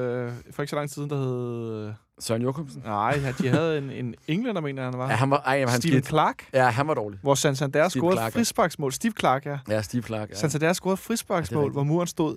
[0.47, 1.87] øh, for ikke så lang tid siden, der hed...
[1.87, 2.81] Øh, Søren Jokumsen?
[2.85, 5.09] nej, ja, de havde en, en englænder, mener han var.
[5.09, 6.07] Ja, han var, ej, han Steven skidt.
[6.07, 7.19] Clark, Ja, han var dårlig.
[7.21, 8.39] hvor Santander Steve scorede Clark, ja.
[8.39, 8.91] frisparksmål.
[8.93, 9.59] Steve Clark, ja.
[9.69, 10.29] Ja, Steve Clark.
[10.29, 10.33] ja.
[10.33, 10.39] Ja.
[10.39, 12.35] Santander scorede Ja, frisparksmål, er hvor muren stod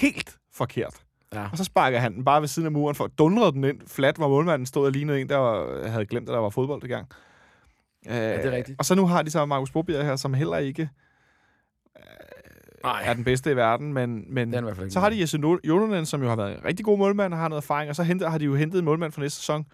[0.00, 0.94] helt forkert.
[1.34, 1.48] Ja.
[1.52, 3.80] Og så sparker han den bare ved siden af muren for at dundrede den ind
[3.86, 6.84] flat, hvor målmanden stod og lignede en, der var, havde glemt, at der var fodbold
[6.84, 7.06] i gang.
[8.08, 8.78] Øh, det er rigtigt.
[8.78, 10.88] Og så nu har de så Markus Bobjerg her, som heller ikke
[12.84, 16.22] Nej, er den bedste i verden, men, men i så har de Jesse Jolonen, som
[16.22, 18.38] jo har været en rigtig god målmand og har noget erfaring, og så henter, har
[18.38, 19.66] de jo hentet en målmand fra næste sæson,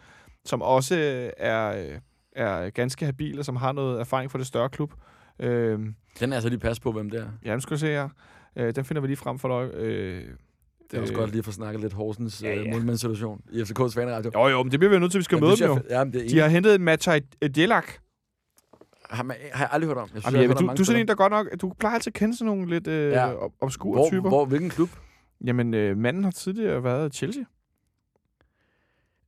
[0.45, 1.99] som også øh, er, øh,
[2.37, 4.93] er ganske habil, og som har noget erfaring fra det større klub.
[5.41, 5.79] Øh,
[6.21, 7.29] Den er altså lige pas på, hvem det er.
[7.45, 8.09] ja, nu skal vi se her.
[8.57, 9.75] Øh, den finder vi lige frem for dig.
[9.75, 10.25] Øh,
[10.91, 11.19] Det er også Øh.
[11.19, 12.71] godt lige at få snakket lidt Horsens Ja, ja, ja.
[12.73, 14.31] målmandssituation i FCK's fanradio.
[14.35, 15.67] jo, jo, men det bliver vi jo nødt til, at vi skal Ja, møde dem
[15.67, 15.75] jo.
[15.75, 17.21] jeg- Ja, det er De har hentet Matai
[17.55, 17.93] Djelak.
[19.11, 20.03] har, man, har jeg aldrig hørt om.
[20.03, 21.47] Jeg synes, Jamen, jeg har du, du er sådan en, der godt nok...
[21.61, 23.33] Du plejer altid at kende sådan nogle lidt øh, Ja.
[23.61, 24.29] obskure hvor, typer.
[24.29, 24.89] Hvor, hvilken klub?
[25.47, 27.43] Jamen, øh, manden har tidligere været i Chelsea.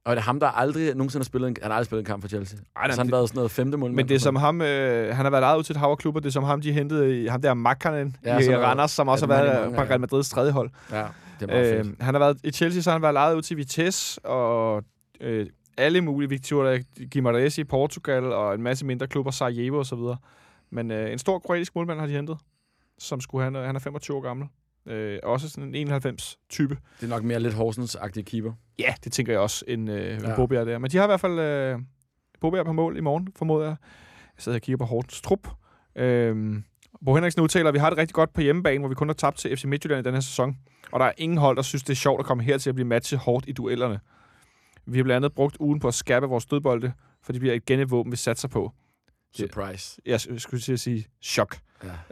[0.05, 2.07] Og det er ham, der aldrig nogensinde har spillet en, han har aldrig spillet en
[2.07, 2.59] kamp for Chelsea.
[2.59, 3.93] Ej, så har han det, været sådan noget femte mål.
[3.93, 4.61] men det er som ham...
[4.63, 6.21] Øh, han har været ejet ud til et hav klubber.
[6.21, 7.27] Det er som ham, de hentede i...
[7.27, 9.81] Ham der Makkanen Ja, i er- Randers, som også har været på.
[9.81, 10.71] Real Madrids tredje hold.
[10.93, 11.07] Ja,
[11.41, 13.57] det er Øh, han har været i Chelsea, så har han været lejet ud til
[13.57, 14.83] Vitesse og
[15.21, 15.47] øh,
[15.79, 16.79] alle mulige Victoria
[17.17, 20.17] Guimarães i Portugal og en masse mindre klubber, Sarajevo og så videre.
[20.71, 22.39] Men øh, en stor kroatisk målmand har de hentet,
[22.99, 24.47] som skulle han, han er 25 år gammel.
[24.87, 26.79] Øh, også sådan en 91-type.
[27.01, 28.53] Det er nok mere lidt Horsens-agtig keeper.
[28.79, 30.37] Ja, det tænker jeg også, en, øh, Ja.
[30.37, 30.79] Bobjerg der.
[30.79, 31.79] Men de har i hvert fald øh,
[32.41, 33.77] Bobjerg på mål i morgen, formoder jeg.
[34.37, 35.49] Jeg sidder og kigger på Hortens trup.
[35.97, 36.57] Øh,
[37.05, 39.15] Bo Henriksen udtaler, at vi har det rigtig godt på hjemmebane, hvor vi kun har
[39.15, 40.57] tabt til FC Midtjylland i den her sæson.
[40.93, 42.75] Og der er ingen hold, der synes, det er sjovt at komme her til at
[42.75, 44.01] blive matchet hårdt i duellerne.
[44.87, 47.81] Vi har blandt andet brugt ugen på at skærpe vores dødbolde, for det bliver igen
[47.81, 48.73] et våben, vi satser på.
[49.35, 50.01] Surprise.
[50.07, 51.57] Jeg skulle til at sige chok.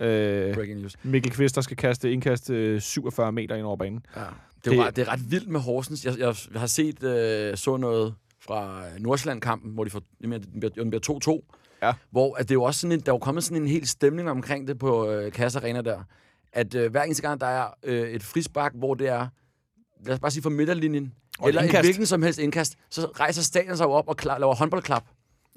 [0.00, 0.06] Ja.
[0.08, 0.92] Øh, Breaking news.
[1.02, 4.06] Mikkel Kvist, der skal kaste indkast øh, 47 meter ind over banen.
[4.16, 4.20] Ja.
[4.20, 4.26] Det,
[4.66, 6.04] er Det- ret, det er ret vildt med Horsens.
[6.04, 10.72] Jeg, jeg, jeg har set øh, så noget fra Nordsjælland-kampen, hvor de får, den bliver-
[10.74, 11.54] den bliver 2-2.
[11.82, 11.92] Ja.
[12.10, 13.86] Hvor at det er jo også sådan en, der er jo kommet sådan en hel
[13.88, 16.02] stemning omkring det på øh, Kasse Arena der.
[16.52, 19.26] At øh, hver eneste gang, der er øh, et frispark, hvor det er,
[20.04, 23.42] lad os bare sige fra midterlinjen, Og eller et hvilken som helst indkast, så rejser
[23.42, 25.04] stadion sig op og klar, laver håndboldklap.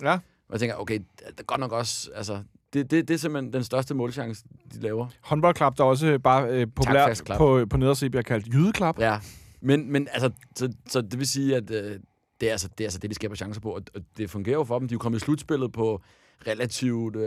[0.02, 0.18] Ja.
[0.52, 2.40] Og jeg tænker, okay, det er godt nok også, altså,
[2.74, 5.08] det, det, det er simpelthen den største målchance, de laver.
[5.22, 9.00] Håndboldklap, der også bare øh, populært på, på nederside bliver kaldt jydeklap.
[9.00, 9.20] Ja,
[9.62, 12.00] men, men altså, så, så det vil sige, at øh,
[12.42, 14.58] det, er altså, det er altså det, de skaber chancer på, og, og det fungerer
[14.58, 14.88] jo for dem.
[14.88, 16.02] De er jo kommet i slutspillet på
[16.48, 17.22] relativt, øh,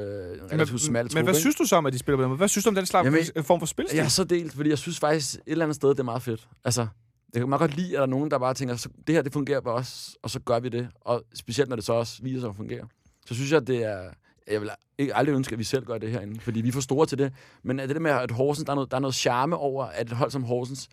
[0.53, 1.41] relativt smalt trup, men hvad ikke?
[1.41, 2.39] synes du så om, at de spiller på den måde?
[2.39, 3.97] Hvad synes du om den slags Jamen, form for spilstil?
[3.97, 6.23] Jeg er så delt, fordi jeg synes faktisk et eller andet sted, det er meget
[6.23, 6.49] fedt.
[6.65, 6.87] Altså,
[7.27, 9.23] det kan man godt lide, at der er nogen, der bare tænker, så, det her,
[9.23, 10.89] det fungerer for os, og så gør vi det.
[11.01, 12.89] Og specielt, når det så også viser sig at fungere.
[13.27, 14.11] Så synes jeg, det er...
[14.51, 16.81] Jeg vil ikke aldrig ønske, at vi selv gør det herinde, fordi vi er for
[16.81, 17.33] store til det.
[17.63, 19.85] Men er det der med, at Horsens, der er noget, der er noget charme over,
[19.85, 20.89] at et hold som Horsens,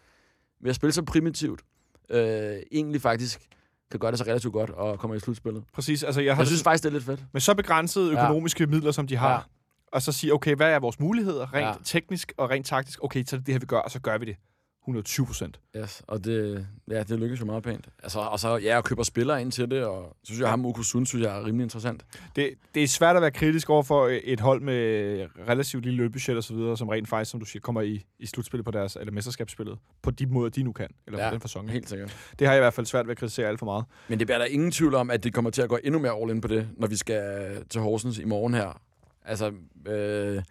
[0.62, 1.62] ved at spille så primitivt,
[2.10, 3.48] øh, egentlig faktisk
[3.91, 5.63] kan gøre det så relativt godt og kommer i slutspillet.
[5.74, 7.24] Præcis, altså jeg har Jeg synes faktisk, det er lidt fedt.
[7.34, 8.24] med så begrænsede Ja.
[8.24, 9.39] økonomiske midler, som de har, Ja.
[9.88, 11.74] og så sige, okay, hvad er vores muligheder, rent Ja.
[11.84, 13.04] teknisk og rent taktisk?
[13.04, 14.36] Okay, så det det her, vi gør, og så gør vi det.
[14.84, 15.60] 120 procent.
[15.78, 17.89] Yes, og det, ja, det lykkes jo meget pænt.
[18.04, 20.50] Altså, og så, ja, jeg køber spillere ind til det, og så synes jeg, at
[20.50, 22.06] ham Okusun, synes jeg er rimelig interessant.
[22.36, 26.38] Det, det er svært at være kritisk over for et hold med relativt lille løbebudget
[26.38, 28.96] og så videre, som rent faktisk, som du siger, kommer i, i slutspillet på deres,
[28.96, 31.24] eller mesterskabsspillet, på de måder, de nu kan, eller ja.
[31.24, 31.30] Ja.
[31.30, 31.72] på den fasong.
[31.72, 32.17] Helt sikkert.
[32.39, 33.86] Det har jeg i hvert fald svært ved at kritisere alt for meget.
[34.08, 36.12] Men det bliver der ingen tvivl om, at det kommer til at gå endnu mere
[36.22, 38.82] all in på det, når vi skal til Horsens i morgen her.
[39.26, 39.52] Altså,
[39.88, 40.44] øh,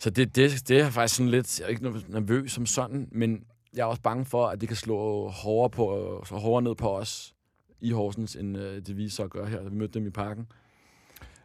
[0.00, 3.44] så det, det, det er faktisk sådan lidt, jeg er ikke nervøs som sådan, men
[3.74, 6.96] jeg er også bange for, at det kan slå hårdere, på, så hårdere ned på
[6.96, 7.34] os
[7.80, 9.62] i Horsens, end øh, det vi så gør her.
[9.62, 10.46] Vi mødte dem i parken.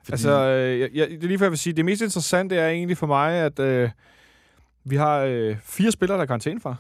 [0.04, 2.56] Fordi, Altså, øh, jeg, jeg, det er lige før, jeg vil sige, det mest interessante
[2.56, 3.90] er egentlig for mig, at øh,
[4.84, 6.76] vi har øh, fire spillere, der er karantæne fra.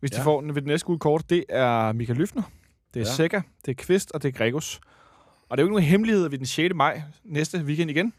[0.00, 0.16] Hvis ja.
[0.16, 2.42] de får den ved det næste gule kort, det er Michael Lyfner,
[2.94, 3.12] det er ja.
[3.12, 4.80] Seca, det er Kvist og det er Gregus.
[5.48, 6.74] Og det er jo ikke nogen hemmelighed, at vi den 6.
[6.74, 8.12] maj næste weekend igen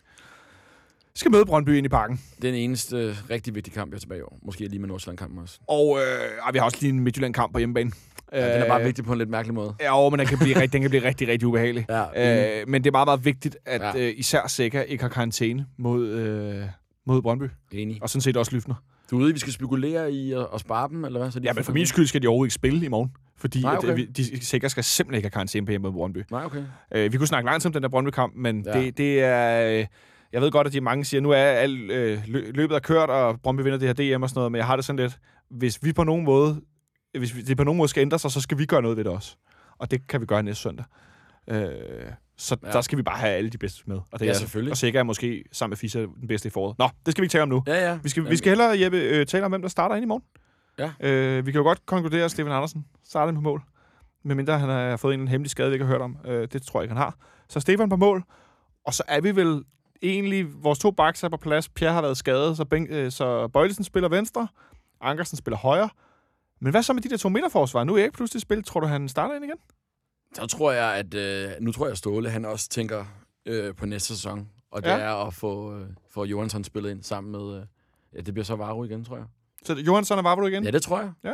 [1.15, 2.21] skal møde Brøndby ind i parken.
[2.41, 4.39] den eneste rigtig vigtige kamp, jeg er tilbage i år.
[4.43, 5.59] Måske lige med Nordsjælland-kampen også.
[5.67, 7.91] Og øh, vi har også lige en Midtjylland-kamp på hjemmebane.
[8.33, 9.75] Ja, den er bare vigtig på en lidt mærkelig måde.
[9.79, 11.85] Ja, jo, men den kan blive, rigtig, den kan blive rigtig, rigtig ubehagelig.
[11.89, 14.07] Ja, Øh, men det er meget, meget vigtigt, at Ja.
[14.07, 16.63] øh, især Seca ikke har karantæne mod, øh,
[17.05, 17.43] mod Brøndby.
[17.71, 17.99] enig.
[18.01, 18.75] Og sådan set også Lyfner.
[19.11, 21.31] Du ude, vi skal spekulere i at, at spare dem, eller hvad?
[21.31, 23.11] Så de Ja, men for min skyld skal de overhovedet ikke spille i morgen.
[23.37, 23.87] Fordi Nej, Nej, okay.
[23.89, 26.23] at, vi- de sikkert skal simpelthen ikke have karantæne på hjemme mod Brøndby.
[26.31, 26.63] Nej, okay.
[26.95, 28.79] Øh, vi kunne snakke langt om den der Brøndby-kamp, men ja.
[28.79, 29.79] det, det er...
[29.79, 29.85] Øh,
[30.33, 33.09] jeg ved godt, at de mange siger, nu er alt, øh, lø- løbet er kørt,
[33.09, 35.19] og Brøndby vinder det her DM og sådan noget, men jeg har det sådan lidt,
[35.49, 36.61] hvis vi på nogen måde,
[37.17, 39.03] hvis vi- det på nogen måde skal ændre sig, så skal vi gøre noget ved
[39.03, 39.35] det også.
[39.77, 40.85] Og det kan vi gøre næste søndag.
[41.49, 41.67] Øh,
[42.37, 42.71] så ja.
[42.71, 43.95] Der skal vi bare have alle de bedste med.
[44.11, 44.71] Og det Ja, er, selvfølgelig.
[44.71, 46.79] Og sikkert er måske sammen med Fischer den bedste i foråret.
[46.79, 47.63] Nå, det skal vi ikke tale om nu.
[47.67, 47.99] Ja, ja.
[48.03, 50.07] Vi skal, vi Jamen, skal hellere, Jeppe, øh, tale om, hvem der starter ind i
[50.07, 50.23] morgen.
[50.79, 50.91] Ja.
[51.09, 53.61] Øh, vi kan jo godt konkludere, at Steven Andersen starter på mål.
[54.23, 56.17] Medmindre han har fået en hemmelig skade, vi ikke har hørt om.
[56.25, 57.15] Øh, det tror jeg ikke, han har.
[57.49, 58.23] Så Stefan på mål.
[58.85, 59.63] Og så er vi vel
[60.01, 60.63] egentlig...
[60.63, 61.69] Vores to backs er på plads.
[61.69, 64.47] Pierre har været skadet, så, ben, øh, så Bøjlesen spiller venstre.
[65.01, 65.89] Ankersen spiller højre.
[66.61, 67.83] Men hvad så med de der to midterforsvar?
[67.83, 68.65] Nu er Erik pludselig spillet.
[68.65, 69.57] Tror du, han starter ind igen?
[70.33, 71.13] Så tror jeg, at...
[71.13, 73.05] Øh, nu tror jeg, at Ståle, han også tænker
[73.45, 74.49] øh, på næste sæson.
[74.71, 74.97] Og det Ja.
[74.97, 77.57] er at få, øh, få Johansson spillet ind sammen med...
[77.59, 77.65] Øh,
[78.15, 79.25] ja, det bliver så Varo igen, tror jeg.
[79.63, 80.63] Så Johansson og Vavro igen?
[80.63, 81.11] Ja, det tror jeg.
[81.23, 81.33] Ja.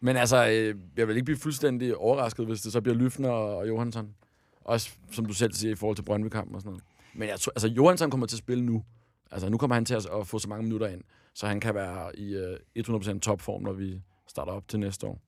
[0.00, 3.56] Men altså, øh, jeg vil ikke blive fuldstændig overrasket, hvis det så bliver Lyfner og,
[3.56, 4.14] og Johansson.
[4.60, 6.84] Også, som du selv siger, i forhold til Brøndby-kampen og sådan noget.
[7.14, 8.84] Men jeg tror, altså, Johansson kommer til at spille nu.
[9.30, 11.00] Altså, nu kommer han til at, få så mange minutter ind,
[11.34, 15.20] så han kan være i øh, 100% topform, når vi starter op til næste år.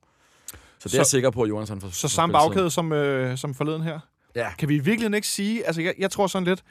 [0.79, 3.37] Så det Så- er jeg sikker på, at Johansson får Så samme bagkæde som, øh,
[3.37, 3.99] som forleden her?
[4.35, 4.53] Ja.
[4.59, 5.65] Kan vi i virkeligheden ikke sige...
[5.65, 6.63] Altså, jeg, jeg tror sådan lidt...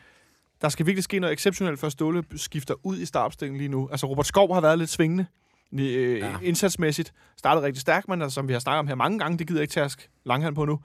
[0.62, 3.88] Der skal virkelig ske noget exceptionelt, før Ståle skifter ud i startopstillingen lige nu.
[3.90, 5.26] Altså, Robert Skov har været lidt svingende
[5.72, 6.36] øh, ja.
[6.42, 7.12] Indsatsmæssigt.
[7.36, 9.62] Startet rigtig stærkt, men altså, som vi har snakket om her mange gange, det gider
[9.62, 10.80] ikke taske langhand på nu.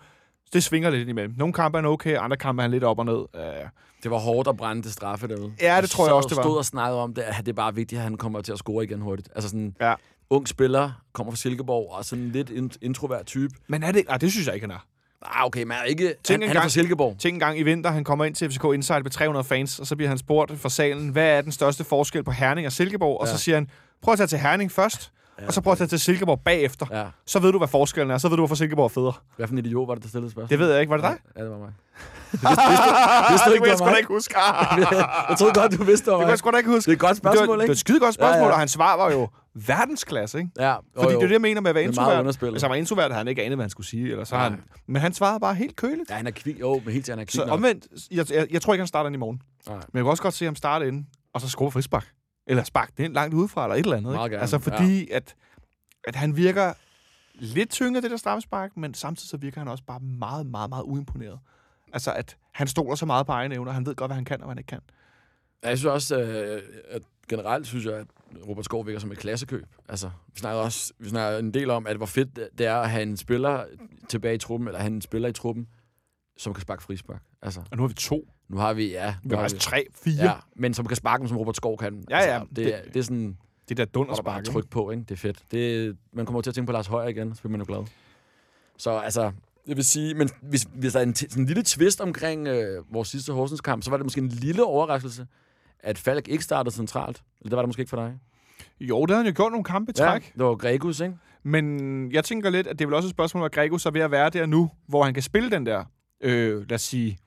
[0.54, 1.34] Det svinger lidt imellem.
[1.38, 3.14] Nogle kampe er han okay, andre kampe er han lidt op og ned.
[3.16, 3.30] Uh,
[4.04, 5.52] Det var hårdt at brænde det straffe derude.
[5.62, 6.44] Ja, det tror jeg også, det var.
[6.44, 8.52] og stod og snakkede om det, at det er bare vigtigt, at han kommer til
[8.52, 9.30] at score igen hurtigt.
[9.36, 9.94] Altså sådan, Ja.
[10.30, 13.54] ung spiller, kommer fra Silkeborg, og sådan lidt int- introvert type.
[13.68, 14.04] men er det...
[14.08, 14.86] Nej, det synes jeg ikke, han er.
[15.26, 16.14] Ah, okay, men er ikke...
[16.24, 17.16] Tænk Han, han er fra Silkeborg.
[17.20, 19.88] Tænk en gang i vinter, han kommer ind til FCK Insight med 300 fans, og
[19.88, 23.20] så bliver han spurgt fra salen, hvad er den største forskel på Herning og Silkeborg?
[23.22, 23.32] Og Ja.
[23.34, 23.70] så siger han,
[24.02, 25.48] prøv at tage til Herning først, Ja.
[25.48, 26.86] og så prøv at tage til Silkeborg bagefter.
[26.92, 27.06] Ja.
[27.26, 28.18] Så ved du, hvad forskellen er.
[28.18, 29.14] Så ved du, hvorfor Silkeborg er federe.
[29.36, 30.50] Hvad for en idiot var det, der stillede spørgsmål?
[30.50, 30.90] Det ved jeg ikke.
[30.92, 31.18] Var det dig?
[31.38, 31.72] Ja, det var mig.
[32.32, 32.40] Det,
[33.32, 34.36] vidste du ikke, kunne jeg det sgu ikke huske.
[35.30, 36.92] jeg troede godt, du vidste, det var det kunne jeg sgu ikke huske.
[36.92, 37.72] Det er et godt det var, spørgsmål, det var ikke?
[37.72, 38.52] et skide godt spørgsmål, Ja, ja.
[38.54, 39.28] og hans svar var jo
[39.68, 40.50] verdensklasse, ikke?
[40.60, 42.52] Ja, Fordi det er det, jeg mener med at være Det er introvert.
[42.52, 44.12] Hvis han var introvert, havde han ikke anet, hvad han skulle sige.
[44.12, 44.44] Eller så Nej.
[44.44, 46.10] han, men han svarede bare helt køligt.
[46.10, 46.60] Ja, han er kvik.
[46.60, 48.88] Jo, men helt til, han er kvik Så omvendt, jeg, jeg, jeg tror ikke, han
[48.88, 49.42] starter ind i morgen.
[49.68, 49.76] Nej.
[49.76, 52.06] Men jeg kan også godt se ham starte inden, og så score frisbak.
[52.52, 54.26] Eller spark det ind langt udefra, eller et eller andet.
[54.26, 54.40] Ikke?
[54.40, 55.16] Altså fordi, ja.
[55.16, 55.36] at,
[56.04, 56.74] at han virker
[57.34, 60.84] lidt tyngre, det der straffespark, men samtidig så virker han også bare meget, meget, meget
[60.84, 61.40] uimponeret.
[61.94, 64.42] Altså, at han stoler så meget på egne evner, han ved godt, hvad han kan,
[64.42, 64.80] og hvad han ikke kan.
[65.64, 68.08] Ja, Jeg synes også, øh, at generelt synes jeg, at
[68.48, 69.66] Robert Skov virker som et klassekøb.
[69.90, 72.90] Altså, vi snakker også vi snakker en del om, at hvor fedt det er at
[72.90, 73.66] have en spiller
[74.10, 75.68] tilbage i truppen, eller have en spiller i truppen,
[76.38, 77.22] som kan sparke frispark.
[77.42, 78.28] Altså, Og nu har vi to.
[78.52, 79.16] Nu har vi, ja...
[79.24, 80.24] Vi nu har har faktisk tre, fire.
[80.24, 82.04] Ja, men som kan sparke dem, som Robert Skov kan.
[82.10, 83.38] Ja, ja, Altså, det, det- det, det er sådan,
[83.70, 85.04] Det der hvor der bare er tryk på, ikke?
[85.04, 85.44] Det er fedt.
[85.52, 87.86] Det, man kommer til at tænke på Lars Højer igen, så bliver man jo glad.
[88.78, 89.32] Så altså,
[89.68, 92.94] det vil sige, men hvis, hvis der er en, sådan en lille twist omkring øh,
[92.94, 95.28] vores sidste Horsens kamp, så var det måske en lille overraskelse,
[95.80, 97.24] at Falk ikke startede centralt.
[97.40, 98.14] Eller det var det måske ikke for dig?
[98.80, 100.34] Jo, det har han jo gjort nogle kampe i træk.
[100.34, 101.16] det var Gregus, ikke?
[101.44, 103.94] Men jeg tænker lidt, at det er vel også et spørgsmål, at Grego så er
[103.94, 105.84] ved at være der nu, hvor han kan spille den der,
[106.22, 107.18] øh, lad os sige,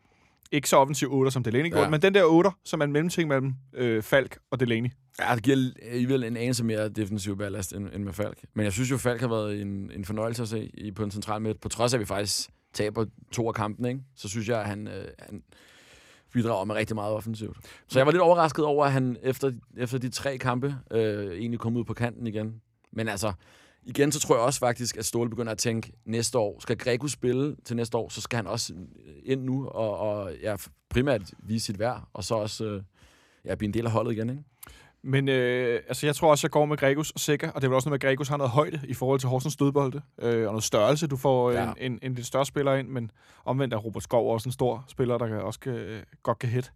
[0.55, 1.91] ikke så offensiv 8, som Delaney gjorde, Ja.
[1.91, 4.91] men den der 8, som er en mellemting mellem øh, Falk og Delaney.
[5.19, 8.39] Ja, det giver alligevel en anelse mere defensiv ballast end, end med Falk.
[8.55, 11.11] Men jeg synes jo, Falk har været en, en fornøjelse at se i, på en
[11.11, 11.61] central midt.
[11.61, 14.01] På trods af, at vi faktisk taber to af kampene, ikke?
[14.17, 15.43] så synes jeg, at han, øh, han
[16.33, 17.57] bidrager med rigtig meget offensivt.
[17.89, 21.61] Så jeg var lidt overrasket over, at han efter, efter de tre kampe øh, egentlig
[21.61, 22.61] kom ud på kanten igen.
[22.93, 23.33] Men altså,
[23.87, 27.09] igen, så tror jeg også faktisk, at Ståle begynder at tænke, næste år, skal Greco
[27.09, 28.75] spille til næste år, så skal han også
[29.25, 30.57] ind nu og, og ja,
[30.91, 32.83] primært vise sit værd, og så også øh,
[33.45, 34.43] ja, blive en del af holdet igen, ikke?
[35.07, 37.69] Men øh, altså, jeg tror også, jeg går med Gregus og Sikker, og det er
[37.69, 40.47] vel også noget med, at Gregus har noget højde i forhold til Horsens dødbolde, øh,
[40.47, 41.07] og noget størrelse.
[41.07, 41.63] Du får ja.
[41.63, 41.73] Ja.
[41.81, 43.11] en, en, en lidt større spiller ind, men
[43.45, 46.73] omvendt er Robert Skov også en stor spiller, der også kan, godt kan hit.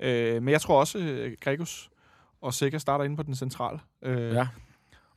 [0.00, 1.90] Øh, men jeg tror også, øh, Gregus
[2.40, 3.78] og Sikker starter inde på den centrale.
[4.02, 4.48] Øh, Ja.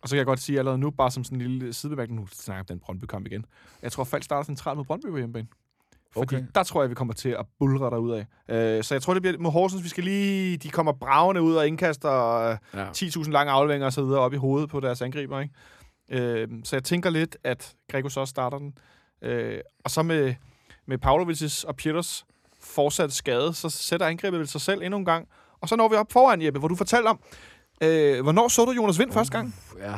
[0.02, 2.28] Og så kan jeg godt sige allerede nu, bare som sådan en lille sidebemærkning, nu
[2.28, 3.46] snakker den Brøndby-kamp igen.
[3.82, 5.48] Jeg tror, Falk starter centralt mod Brøndby på hjemmebane.
[6.14, 6.46] Fordi Okay.
[6.56, 8.26] der tror jeg, vi kommer til at bulre derud af.
[8.78, 9.84] Øh, så jeg tror, det bliver mod Horsens.
[9.84, 10.58] Vi skal lige...
[10.58, 12.90] De kommer bravende ud og indkaster øh, Ja.
[12.92, 15.40] 10.000 lange afleveringer og så videre op i hovedet på deres angriber.
[15.40, 15.54] Ikke?
[16.32, 18.74] Øh, så jeg tænker lidt, at Gregos også starter den.
[19.22, 20.34] Øh, og så med,
[20.88, 22.26] med Pavlovic's og Pieters
[22.62, 25.28] fortsat skade, så sætter angrebet vel sig selv endnu en gang.
[25.62, 27.20] Og så når vi op foran, Jeppe, hvor du fortalte om,
[27.84, 29.56] øh, hvornår så du Jonas Vind første gang?
[29.80, 29.96] Ja.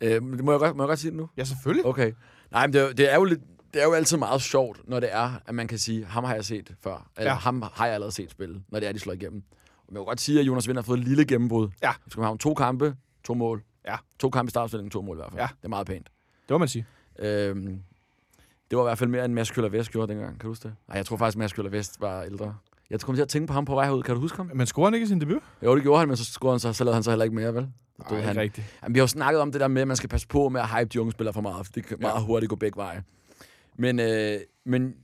[0.00, 1.28] Øh, må, jeg godt, må jeg godt sige det nu?
[1.36, 1.86] Ja, selvfølgelig.
[1.86, 2.12] Okay.
[2.50, 3.40] Nej, men det, er jo- det, er jo lidt,
[3.74, 6.34] det er jo altid meget sjovt, når det er, at man kan sige, ham har
[6.34, 7.10] jeg set før.
[7.16, 7.36] Eller Ja.
[7.38, 9.42] ham har jeg allerede set spille, når det er, de slår igennem.
[9.86, 11.68] Og man kan godt sige, at Jonas Vind har fået et lille gennembrud.
[11.82, 11.92] Ja.
[12.04, 13.62] Vi skal have to kampe, to mål.
[13.86, 13.96] Ja.
[14.18, 15.40] To kampe i startopstillingen, to mål i hvert fald.
[15.40, 15.48] Ja.
[15.58, 16.06] Det er meget pænt.
[16.48, 16.86] Det må man sige.
[17.18, 17.82] Øhm,
[18.70, 20.30] det var i hvert fald mere, end Mads Køller Vest gjorde dengang.
[20.32, 20.74] Kan du huske det?
[20.88, 22.56] Nej, jeg tror faktisk, Mads Køller Vest var ældre.
[22.90, 24.02] Jeg kom til at tænke på ham på vej herud.
[24.02, 24.50] Kan du huske ham?
[24.54, 25.42] Men scorer han ikke i sin debut?
[25.62, 27.36] Jo, det gjorde han, men så scorede han så, så lavede han så heller ikke
[27.36, 27.62] mere, vel?
[27.62, 28.36] Nej, Døde ikke han.
[28.36, 28.66] rigtigt.
[28.82, 30.60] Jamen, vi har jo snakket om det der med, at man skal passe på med
[30.60, 33.02] at hype de unge spillere for meget, for det kan meget hurtigt gå begge veje.
[33.78, 34.94] Men, øh, men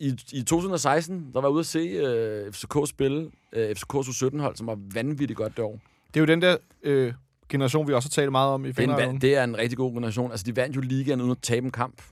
[0.00, 4.56] i, i 2016, der var jeg ude at se øh, FCK spille, øh, FCK's U17-hold,
[4.56, 5.80] som var vanvittigt godt det år.
[6.14, 7.12] Det er jo den der øh,
[7.48, 9.12] generation, vi også har talt meget om i Det en, Finland.
[9.12, 10.30] van- det er en rigtig god generation.
[10.30, 12.02] Altså, de vandt jo ligaen uden at tabe en kamp.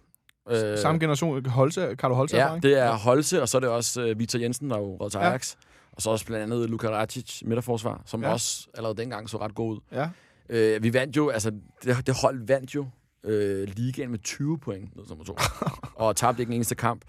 [0.50, 2.36] Øh, Samme generation, Holse, Carlo Holse.
[2.36, 2.62] Ja, erfaring.
[2.62, 5.10] det er Holse, og så er det også øh, Victor Jensen, der er jo råd
[5.10, 5.28] til Ja.
[5.28, 5.54] Ajax.
[5.92, 8.26] Og så også blandt andet Luka Racic, midterforsvar, som Ja.
[8.26, 8.32] ja.
[8.32, 9.80] også allerede dengang så ret god ud.
[9.92, 10.08] Ja.
[10.48, 11.50] Øh, vi vandt jo, altså
[11.84, 12.86] det, det hold vandt jo
[13.24, 15.36] øh, ligaen med 20 point, ned som to.
[15.94, 17.02] og tabte ikke en eneste kamp.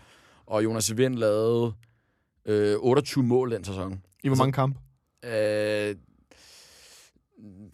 [0.48, 1.74] Og Jonas Vind lavede
[2.46, 4.02] øh, 28 mål den sæson.
[4.24, 4.80] I hvor mange kampe?
[5.26, 5.32] Øh,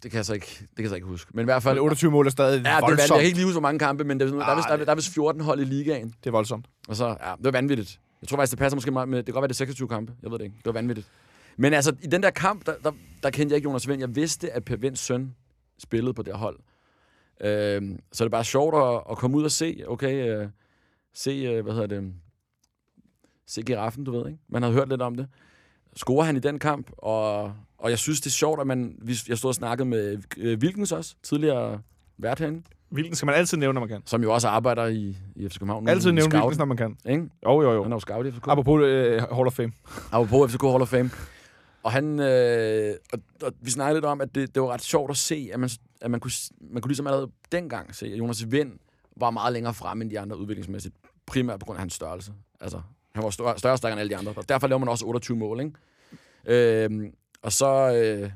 [0.02, 1.30] det kan jeg så ikke, det kan jeg så ikke huske.
[1.34, 1.74] Men i hvert fald...
[1.74, 3.08] Men 28 mål er stadig Ja, det vandt, voldsomt.
[3.10, 4.68] jeg kan ikke lige huske, hvor mange kampe, men det, er sådan- der, er vist,
[4.68, 6.08] der, er- der er vist 14 hold i ligaen.
[6.08, 6.66] Det er voldsomt.
[6.88, 8.00] Og så, ja, det var vanvittigt.
[8.22, 9.88] Jeg tror faktisk, det passer måske meget med, det kan godt være, det er 26
[9.88, 10.12] kampe.
[10.22, 10.56] Jeg ved det ikke.
[10.56, 11.08] Det var vanvittigt.
[11.56, 12.92] Men altså, i den der kamp, der, der,
[13.22, 14.00] der kendte jeg ikke Jonas Vind.
[14.00, 15.34] Jeg vidste, at Per Vinds søn
[15.78, 16.58] spillede på det hold.
[17.40, 20.48] Øhm, så det er bare sjovt at, at komme ud og se, okay, øh,
[21.14, 22.12] se, øh, hvad hedder det,
[23.46, 24.38] se giraffen, du ved, ikke?
[24.48, 25.26] Man havde hørt lidt om det.
[25.96, 29.38] Scorer han i den kamp, og, og jeg synes, det er sjovt, at man, jeg
[29.38, 31.80] stod og snakkede med øh, Wilkens også, tidligere
[32.18, 34.02] vært herinde, Hvilken skal man altid nævne, når man kan.
[34.04, 35.88] som jo også arbejder i, i FC København.
[35.88, 36.96] Altid nævne scout, hvilken, når man kan.
[37.08, 37.28] Ikke?
[37.44, 37.82] Jo, jo, jo.
[37.82, 38.48] Han er jo scout i FCK.
[38.48, 39.72] Apropos øh, Hall of Fame.
[40.12, 41.10] Apropos FCK Hall of Fame.
[41.82, 45.10] Og han, øh, og, og vi snakkede lidt om, at det, det var ret sjovt
[45.10, 45.70] at se, at man,
[46.00, 46.30] at man, kunne,
[46.60, 48.72] man kunne ligesom allerede dengang se, at Jonas Vind
[49.16, 50.94] var meget længere fremme end de andre udviklingsmæssigt.
[51.26, 52.32] Primært på grund af hans størrelse.
[52.60, 52.80] Altså,
[53.16, 54.32] han var større, større stærkere end alle de andre.
[54.36, 55.72] Og derfor laver man også 28 mål, ikke?
[56.84, 57.12] Øhm,
[57.42, 57.66] og så...
[57.94, 58.30] Øh,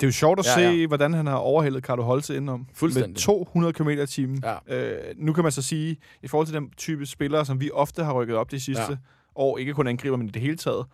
[0.00, 0.86] Det er jo sjovt at Ja, se, ja.
[0.86, 2.66] hvordan han har overhældet Carlo Holse indenom.
[2.74, 3.10] Fuldstændig.
[3.10, 4.44] Med 200 km i timen.
[4.68, 4.76] Ja.
[4.76, 8.04] Øh, nu kan man så sige, i forhold til den type spillere, som vi ofte
[8.04, 8.96] har rykket op de sidste Ja.
[9.34, 10.86] år, ikke kun angriber, men i det hele taget,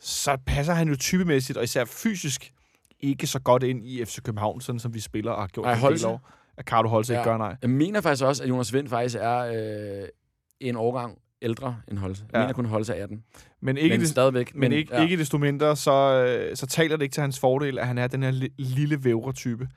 [0.00, 2.52] så passer han jo typemæssigt, og især fysisk,
[3.00, 5.72] ikke så godt ind i FC København, sådan som vi spiller og har gjort Ej,
[5.88, 6.30] en del år.
[6.56, 7.18] At Carlo Holse ja.
[7.20, 7.56] ikke gør, nej.
[7.62, 9.38] jeg mener faktisk også, at Jonas Vind faktisk er
[10.02, 10.08] øh,
[10.60, 12.24] en årgang ældre end Holse.
[12.32, 12.42] Jeg Ja.
[12.42, 13.22] mener kun Holse er 18.
[13.62, 14.54] Men ikke, men det, stadigvæk.
[14.54, 15.02] men ikke, ja.
[15.02, 15.92] ikke desto mindre, så,
[16.50, 19.04] øh, så taler det ikke til hans fordel, at han er den her li- lille
[19.04, 19.68] vævre-type.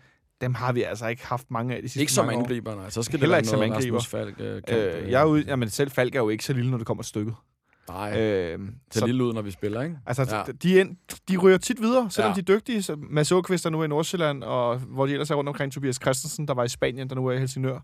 [0.41, 2.89] Dem har vi altså ikke haft mange af de sidste Ikke som angriber, nej.
[2.89, 3.97] Så skal Heller det ikke som være noget, angriber.
[3.97, 4.77] Rasmus Falk øh, kan.
[5.03, 7.03] Øh, jeg er ude, jamen selv Falk er jo ikke så lille, når det kommer
[7.03, 7.33] stykket.
[7.89, 8.59] Nej, Øh,
[8.91, 9.97] så lille ud, når vi spiller, ikke?
[10.05, 10.43] Altså, Ja.
[10.63, 10.95] de, ind,
[11.29, 12.35] de ryger tit videre, selvom Ja.
[12.35, 12.83] de er dygtige.
[12.83, 15.95] Så Mads Åkvist er nu i Nordsjælland, og hvor de ellers er rundt omkring Tobias
[16.01, 17.79] Christensen, der var i Spanien, der nu er i Helsingør.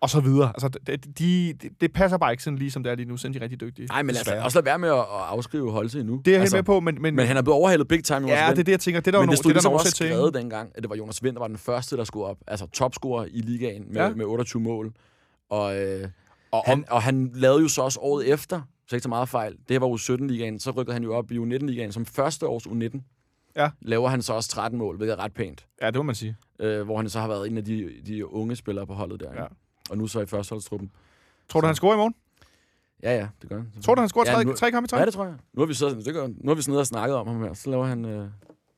[0.00, 0.48] Og så videre.
[0.48, 3.14] Altså, det, de, de, det passer bare ikke sådan lige, som det er lige nu,
[3.14, 3.86] er de rigtig dygtige.
[3.86, 4.44] Nej, men desværre.
[4.44, 6.16] også lad være med at, at afskrive Holse endnu.
[6.24, 8.04] Det er jeg altså, helt med på, men, men, Men han er blevet overhældet big
[8.04, 9.00] time, ja, det er det, jeg tænker.
[9.00, 10.82] Det er der jo men nogen, det stod det er ligesom også skrevet dengang, at
[10.82, 12.36] det var Jonas Vind, der var den første, der skulle op.
[12.46, 14.14] Altså topscorer i ligaen med, Ja.
[14.14, 14.92] med 28 mål.
[15.50, 16.08] Og, øh,
[16.52, 19.52] Og, han, og han lavede jo så også året efter, så ikke så meget fejl.
[19.52, 23.00] Det her var U17-ligaen, så rykkede han jo op i U19-ligaen som første års U19.
[23.56, 23.70] Ja.
[23.82, 25.66] Laver han så også 13 mål, hvilket er ret pænt.
[25.82, 26.36] ja, det må man sige.
[26.60, 29.32] Øh, hvor han så har været en af de, de unge spillere på holdet der.
[29.34, 29.46] Ja.
[29.90, 30.90] Og nu så i førsteholdstruppen.
[31.48, 32.14] Tror du, Så- han scorer i morgen?
[33.02, 33.82] Ja, ja, det gør han.
[33.82, 35.00] Tror du, han scorer Ja, tre, nu- tre kampe i træk?
[35.00, 35.34] Ja, det tror jeg.
[35.52, 37.42] Nu har vi, så, det gør, nu har vi sådan noget og snakket om ham
[37.42, 37.54] her.
[37.54, 38.28] Så laver han, øh,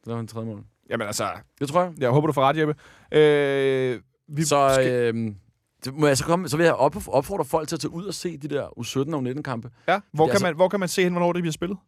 [0.05, 0.65] så laver han tredje mål.
[0.91, 1.29] Jamen altså,
[1.61, 1.93] Det tror jeg.
[1.99, 2.75] jeg håber, du får ret, Jeppe.
[3.13, 7.69] Øh, vi Så, skal, øh, må jeg så, komme, så vil jeg op, opfordre folk
[7.69, 9.71] til at tage ud og se de der U17 og U19-kampe.
[9.89, 11.79] ja, hvor, kan altså- man, hvor kan man se hen, hvornår det bliver spillet?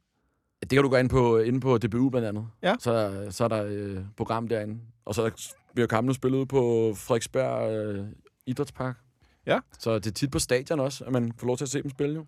[0.60, 2.46] Det kan du gå ind på, inde på DBU blandt andet.
[2.62, 2.74] Ja.
[2.80, 4.78] Så, så er der øh, program derinde.
[5.04, 5.30] Og så
[5.74, 8.06] bliver kampene spillet ude på Frederiksberg øh,
[8.46, 8.96] Idrætspark.
[9.46, 9.58] Ja.
[9.78, 11.90] Så det er tit på stadion også, at man får lov til at se dem
[11.90, 12.24] spille jo.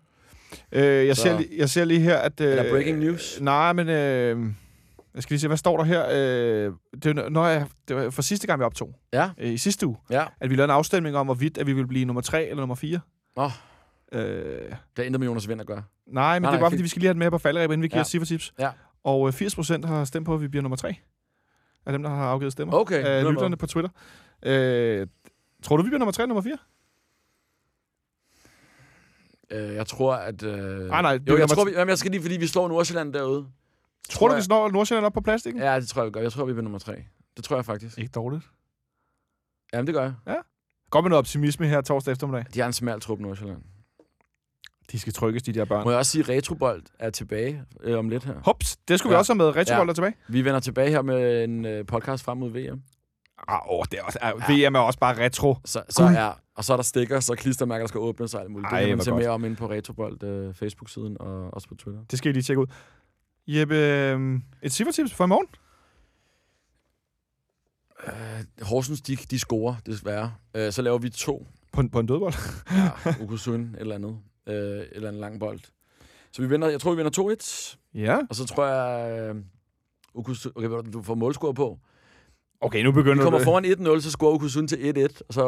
[0.71, 2.41] Øh, jeg, Så- ser, lige- jeg ser lige her, at...
[2.41, 3.41] Øh, Er der breaking news?
[3.41, 3.89] Nej, men...
[3.89, 4.45] Øh,
[5.15, 6.05] jeg skal lige se, hvad står der her?
[6.67, 9.29] Øh, det, når jeg, det var for sidste gang, vi optog, Ja.
[9.37, 10.25] øh, i sidste uge, Ja.
[10.41, 12.75] at vi lavede en afstemning om, hvorvidt at vi ville blive nummer 3 eller nummer
[12.75, 12.99] 4.
[13.37, 13.49] Nå.
[14.11, 15.83] Øh, Det er intet med Jonas Vind at gøre.
[16.07, 16.73] nej, men Nej, det er nej, bare, fint.
[16.73, 18.03] fordi vi skal lige have den med på falderæb, inden vi giver Ja.
[18.03, 18.53] cifretips.
[18.59, 18.69] Ja.
[19.03, 20.95] Og øh, 80% har stemt på, at vi bliver nummer 3
[21.85, 22.73] af dem, der har afgivet stemmer.
[22.73, 23.03] Okay.
[23.03, 23.89] Af nu er lytterne på Twitter.
[24.45, 25.07] Øh,
[25.63, 26.57] tror du, vi bliver nummer 3 eller nummer 4?
[29.51, 30.43] Øh, jeg tror, at...
[30.43, 30.87] Øh...
[30.87, 33.47] Nej, nej, Jo, jeg tror, vi, jamen, jeg skal lige, fordi vi slår Nordsjælland derude.
[34.09, 35.61] Tror du, jeg- vi slår Nordsjælland op på plastikken?
[35.61, 36.21] Ja, det tror jeg, vi gør.
[36.21, 36.95] Jeg tror, vi bliver nummer tre.
[37.37, 37.97] Det tror jeg faktisk.
[37.97, 38.43] Ikke dårligt.
[39.73, 40.37] Jamen, det gør jeg.
[40.89, 42.45] Godt med noget optimisme her torsdag eftermiddag.
[42.53, 43.61] De har en smal trup, Nordsjælland.
[44.91, 45.83] De skal trykkes, de der børn.
[45.83, 48.33] Må jeg også sige, at Retrobold er tilbage øh, om lidt her.
[48.45, 49.13] Hops, det skulle ja.
[49.13, 49.19] vi Ja.
[49.19, 49.55] også have med.
[49.55, 49.91] Retrobold Ja.
[49.91, 50.13] er tilbage.
[50.27, 52.81] Vi vender tilbage her med en øh, podcast frem mod VM.
[53.47, 54.19] Ah, åh, det er også,
[54.49, 54.67] ja.
[54.69, 55.55] VM er også bare retro.
[55.65, 56.15] Så, så Gud.
[56.15, 58.71] er, og så er der stikker, så klistermærker der skal åbnes og alt muligt.
[58.71, 59.21] Ej, det kan man se godt.
[59.21, 62.03] mere om inde på Retrobold øh, Facebook-siden og også på Twitter.
[62.11, 62.67] Det skal I lige tjekke ud.
[63.47, 65.47] Jeppe, øh, et cifretips for i morgen?
[68.07, 70.33] Øh, Horsens, de, de scorer, desværre.
[70.55, 71.47] Øh, så laver vi to.
[71.73, 72.33] På, en- på en dødbold?
[72.71, 74.17] Ja, Ukusun, et eller andet.
[74.47, 75.59] Øh, et eller andet lang bold.
[76.31, 77.77] Så vi vinder, jeg tror, vi vinder 2-1.
[77.93, 78.17] Ja.
[78.29, 79.19] Og så tror jeg...
[79.19, 79.35] Øh,
[80.13, 81.79] Okusun, okay, du får målscore på.
[82.61, 83.45] Okay, nu Vi begynder kommer det.
[83.45, 83.65] foran
[83.97, 84.75] 1-0, så scorer Okusun til
[85.09, 85.41] 1-1, og så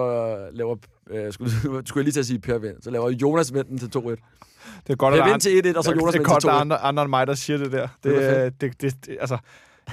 [0.52, 0.76] øh, laver...
[1.12, 2.76] Øh, skulle, skulle jeg lige til at sige Per Vind.
[2.82, 4.02] Så laver Jonas Vind den til 2-1.
[4.10, 6.54] Det er godt, Per Vind til 1-1, og så Jonas det er godt, til der
[6.54, 6.62] er 2-1.
[6.62, 7.88] andre, andre end mig, der siger det der.
[8.04, 9.38] Det, Det var det, det, det, altså,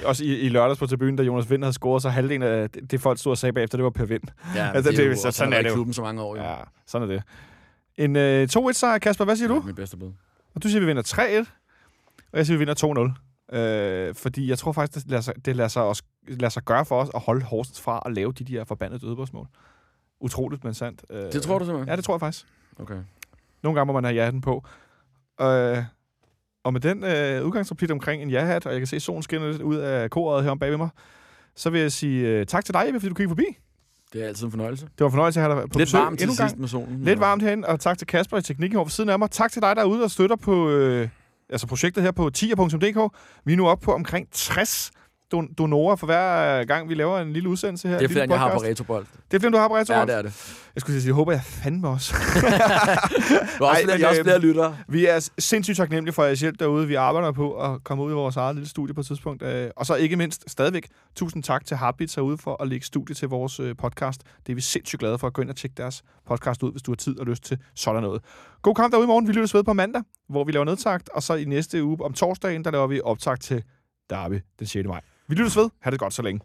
[0.05, 2.91] også i, i lørdags på tribunen, da Jonas Vind havde scoret, så halvdelen af det,
[2.91, 4.21] det folk stod og sagde bagefter, det var Per Vind.
[4.55, 6.35] Ja, Altså, det, er det- jo, så- sådan er det klubben så mange år.
[6.37, 6.43] Jo.
[6.43, 6.55] Ja,
[6.87, 7.23] sådan er det.
[7.97, 9.53] En øh, 2-1-sejr, Kasper, hvad siger du?
[9.53, 10.11] Ja, mit bedste bud.
[10.55, 11.45] Og du siger, vi vinder 3-1,
[12.31, 13.26] og jeg siger, vi vinder 2-0.
[13.53, 16.85] Øh, fordi jeg tror faktisk, det lader sig, det lader sig, også, lader sig gøre
[16.85, 19.47] for os at holde Horsens fra at lave de der forbandede dødebogsmål.
[20.19, 21.05] Utroligt, men sandt.
[21.09, 21.89] Øh, Det tror du simpelthen?
[21.89, 22.45] Ja, det tror jeg faktisk.
[22.79, 22.97] Okay.
[23.63, 24.63] Nogle gange må man have ja-hatten på.
[25.41, 25.77] Øh,
[26.63, 29.61] og med den øh, udgangsreplik omkring en ja-hat, og jeg kan se solen skinner lidt
[29.61, 30.89] ud af koret her om bagved mig,
[31.55, 33.57] så vil jeg sige øh, tak til dig, Jeppe, fordi du kiggede forbi.
[34.13, 34.85] Det er altid en fornøjelse.
[34.85, 37.03] Det var en fornøjelse at have dig på Lidt besøg varmt til sidst med solen.
[37.03, 39.31] Lidt varmt herinde, og tak til Kasper i teknikken over for siden af mig.
[39.31, 41.09] Tak til dig derude, der støtter på øh,
[41.49, 43.17] altså projektet her på tier.dk.
[43.45, 44.91] Vi er nu oppe på omkring 60
[45.35, 47.99] don- donorer for hver gang, vi laver en lille udsendelse her.
[47.99, 49.05] Det er end jeg har på retrobold.
[49.31, 49.93] Det er end du har på Retro.
[49.93, 50.33] Ja, det er det.
[50.75, 52.13] Jeg skulle at sige, det håber jeg fandme også.
[53.59, 54.77] Du har også, Ej, flere, men, jeg også flere lyttere.
[54.87, 56.87] Vi er sindssygt taknemmelige for jeres hjælp derude.
[56.87, 59.43] Vi arbejder på at komme ud i vores eget lille studie på et tidspunkt.
[59.43, 63.15] Øh, Og så ikke mindst stadigvæk, tusind tak til Heartbeats herude for at lægge studie
[63.15, 64.21] til vores øh, podcast.
[64.45, 65.29] Det er vi sindssygt glade for.
[65.29, 68.01] Gå ind og tjek deres podcast ud, hvis du har tid og lyst til sådan
[68.01, 68.21] noget.
[68.61, 69.27] God kamp derude i morgen.
[69.27, 71.09] Vi lyttes ved på mandag, hvor vi laver nedtagt.
[71.09, 73.63] Og så i næste uge om torsdagen, der laver vi optakt til
[74.09, 74.87] Derby den 6.
[74.87, 75.01] maj.
[75.27, 75.69] Vi lyttes ved.
[75.81, 76.41] Ha' det godt så længe.